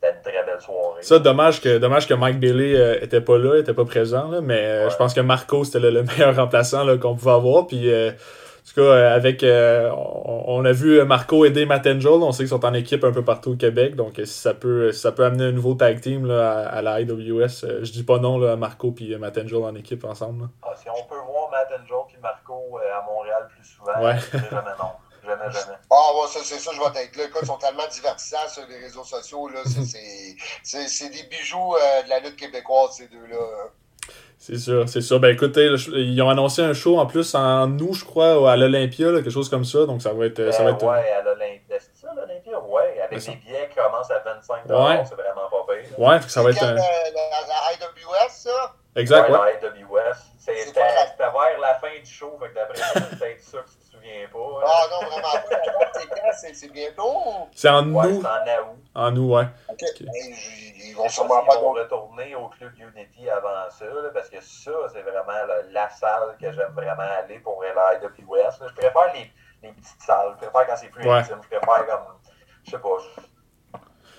[0.07, 1.01] c'était c'était une très belle soirée.
[1.01, 4.41] Ça, dommage que, dommage que Mike Bailey euh, était pas là, était pas présent, là,
[4.41, 4.89] mais euh, Ouais.
[4.91, 7.67] je pense que Marco, c'était le, le meilleur remplaçant qu'on pouvait avoir.
[7.67, 8.13] Puis, euh, en
[8.69, 12.11] tout cas, euh, avec, on, on a vu Marco aider Matt Angel.
[12.11, 13.95] On sait qu'ils sont en équipe un peu partout au Québec.
[13.95, 16.81] Donc, si ça peut, si ça peut amener un nouveau tag team là, à, à
[16.81, 20.49] la IWS, je dis pas non là, à Marco et Matt Angel en équipe ensemble.
[20.63, 24.15] Ah, si on peut voir Matt Angel et Marco à Montréal plus souvent, Ouais.
[24.33, 24.89] je dirais jamais non.
[25.27, 25.77] Jamais, jamais.
[25.91, 27.23] Ah, ouais, ça, c'est ça, je vais être là.
[27.25, 29.59] Écoute, ils sont tellement divertissants sur les réseaux sociaux, là.
[29.65, 33.37] C'est- c'est- C'est c'est des bijoux euh, de la lutte québécoise, ces deux-là.
[34.39, 35.19] C'est sûr, c'est sûr.
[35.19, 35.65] Ben écoutez,
[35.95, 39.31] ils ont annoncé un show en plus en août, je crois, à l'Olympia, là, quelque
[39.31, 39.85] chose comme ça.
[39.87, 40.51] Donc, ça va être.
[40.53, 41.77] ça va Euh, être ouais, à l'Olympia.
[41.79, 42.59] C'est ça, l'Olympia?
[42.59, 45.03] Ouais, avec C'est des billets qui commencent à 25 Ouais.
[45.09, 45.99] c'est vraiment pas pire.
[45.99, 48.75] Ouais, ça va être C'est euh, la, la IWS, ça?
[48.95, 49.59] Exact, ouais, ouais.
[49.61, 50.15] la AWS.
[50.39, 53.75] C'est- C'est C'était vers la fin du show, fait que d'après c'est ça que tu
[53.75, 54.39] te souviens pas.
[54.39, 54.63] hein.
[54.65, 55.91] Ah, non, vraiment pas.
[55.93, 56.53] C'est quand?
[56.53, 57.13] C'est- bientôt?
[57.53, 58.21] C'est en Ouais, août.
[58.21, 58.77] c'est en août.
[58.95, 59.47] En août, ouais.
[59.69, 59.77] Ben,
[60.09, 64.71] ils vont sûrement pas vont retourner au club Unity avant ça, là, parce que ça,
[64.91, 68.59] c'est vraiment la, la salle que j'aime vraiment aller pour l'IWS.
[68.61, 68.67] là.
[68.67, 69.31] Je préfère les,
[69.63, 70.31] les petites salles.
[70.41, 71.17] Je préfère quand c'est plus Ouais.
[71.19, 71.39] intime.
[71.43, 72.05] Je préfère comme.
[72.65, 72.89] Je sais pas.
[72.99, 73.21] Je,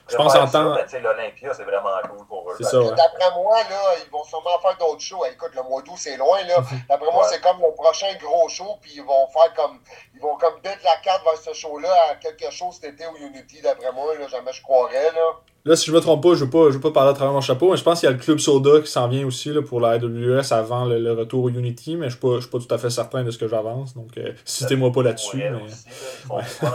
[0.08, 2.54] Je pense mais tu sais, l'Olympia, c'est vraiment cool pour eux.
[2.58, 2.88] C'est ça, ouais.
[2.90, 5.24] D'après moi, là, ils vont sûrement faire d'autres shows.
[5.32, 6.56] Écoute, le mois d'août, c'est loin, là.
[6.88, 7.28] D'après moi, Ouais.
[7.30, 9.78] c'est comme le prochain gros show, puis ils vont faire comme.
[10.14, 13.16] Ils vont comme mettre la carte vers ce show-là à quelque chose cet été au
[13.16, 14.26] Unity, d'après moi, là.
[14.28, 15.36] Jamais je croirais, là.
[15.64, 17.32] Là, si je me trompe pas, je veux pas, je veux pas parler à travers
[17.34, 19.50] mon chapeau, mais je pense qu'il y a le club Soda qui s'en vient aussi
[19.50, 22.40] là, pour la AWS avant le, le retour au Unity, mais je suis pas, je
[22.42, 23.92] suis pas tout à fait certain de ce que j'avance.
[23.94, 25.36] Donc, euh, citez-moi pas là-dessus.
[25.36, 25.62] Ouais, Mais...
[25.64, 25.92] aussi, là,
[26.42, 26.72] ils sont souvent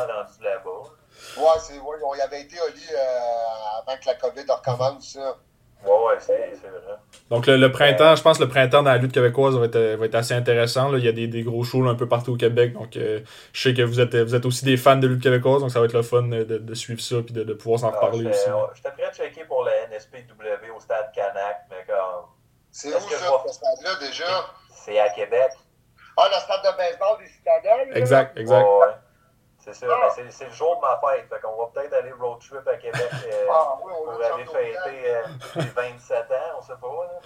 [1.38, 1.74] Ouais, c'est.
[1.80, 5.38] Ouais, on y avait été, Oli, euh, avant que la COVID recommence, ça.
[5.86, 6.96] Ouais, ouais, c'est c'est vrai.
[7.30, 9.76] Donc, le, le printemps, je pense que le printemps dans la lutte québécoise va être,
[9.76, 10.90] euh, va être assez intéressant.
[10.90, 10.98] Là.
[10.98, 12.72] Il y a des, des gros shows là, un peu partout au Québec.
[12.72, 13.20] Donc, euh,
[13.52, 15.80] je sais que vous êtes, vous êtes aussi des fans de lutte québécoise, donc ça
[15.80, 18.02] va être le fun euh, de, de suivre ça et de, de pouvoir s'en Alors,
[18.04, 18.50] reparler aussi.
[18.50, 22.28] ouais, J'étais prêt à checker pour la NSPW au stade Canac, mais comme.
[22.72, 24.46] C'est Est-ce où, que ça, je vois- ce stade-là, déjà?
[24.74, 25.50] C'est à Québec.
[26.16, 27.90] Ah, le stade de baseball des Citadelles?
[27.90, 27.98] là?
[27.98, 28.64] Exact, exact.
[28.64, 28.86] Ouais.
[29.64, 30.10] C'est ça, Ah.
[30.18, 31.26] mais c'est- le jour de ma fête.
[31.30, 34.34] Fait qu'on va peut-être aller road trip à Québec euh, Ah, oui, on pour va
[34.34, 35.22] aller fêter euh,
[35.56, 36.88] les 27 ans, on sait pas.
[36.88, 37.20] Là,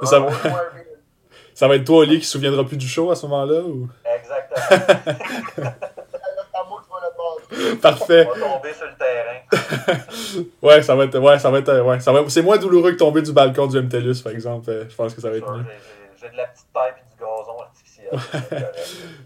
[0.00, 0.06] mais...
[0.06, 0.86] Ça va- ouais, ouais, ouais.
[1.54, 3.88] Ça va être toi, Oli, qui se souviendra plus du show à ce moment-là ou...
[4.04, 4.94] Exactement.
[7.82, 8.26] Parfait.
[8.28, 10.44] On va tomber sur le terrain.
[10.62, 11.18] Ouais, ça va être.
[11.18, 11.80] Ouais, ça va être.
[11.82, 14.70] Ouais, ça va, c'est moins douloureux que tomber du balcon du MTLUS, par exemple.
[14.70, 15.66] Euh, Je pense que ça va être J'ai- mieux.
[16.16, 18.08] J'ai de la petite paille et du gazon artificiel.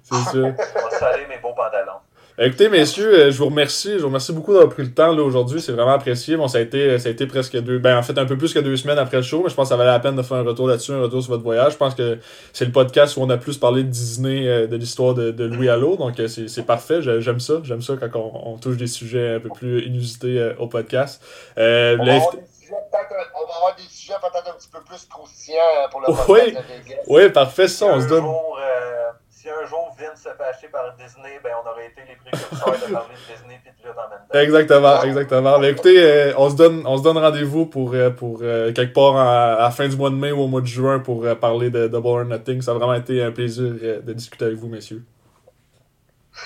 [0.02, 0.46] c'est sûr.
[0.76, 2.00] On va saler mes beaux pantalons.
[2.40, 3.94] Écoutez, messieurs, euh, je vous remercie.
[3.94, 5.60] Je vous remercie beaucoup d'avoir pris le temps là aujourd'hui.
[5.60, 6.36] C'est vraiment apprécié.
[6.36, 7.80] Bon, ça a été, ça a été presque deux.
[7.80, 9.64] Ben, en fait, un peu plus que deux semaines après le show, mais je pense
[9.64, 11.72] que ça valait la peine de faire un retour là-dessus, un retour sur votre voyage.
[11.72, 12.18] Je pense que
[12.52, 15.44] c'est le podcast où on a plus parlé de Disney, euh, de l'histoire de, de
[15.46, 15.96] Louis Allo.
[15.96, 17.02] Donc, euh, c'est c'est parfait.
[17.02, 17.54] J'ai- J'aime ça.
[17.64, 21.20] J'aime ça quand on, on touche des sujets un peu plus inusités euh, au podcast.
[21.58, 24.48] Euh, On va, avoir l'invité- des sujets peut-être un- on va avoir des sujets peut-être
[24.48, 26.52] un petit peu plus croustillants pour le Oui.
[26.52, 27.02] podcast de Vegas.
[27.08, 27.66] Oui, parfait.
[27.66, 28.20] Ça, on se donne.
[28.22, 29.07] jour, euh,
[29.48, 32.72] si un jour Vince se fait acheter par Disney, ben on aurait été les précurseurs
[32.72, 34.38] de parler de Disney et de lutte en même temps.
[34.38, 35.58] Exactement, exactement.
[35.58, 38.92] Mais écoutez, euh, on se donne, on se donne rendez-vous pour, euh, pour euh, quelque
[38.92, 41.24] part à, à la fin du mois de mai ou au mois de juin pour
[41.24, 42.60] euh, parler de Double or Nothing.
[42.62, 45.04] Ça a vraiment été un plaisir euh, de discuter avec vous, messieurs.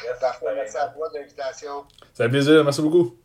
[0.04, 1.84] Merci à toi de l'invitation.
[2.14, 3.21] C'est un plaisir, merci beaucoup.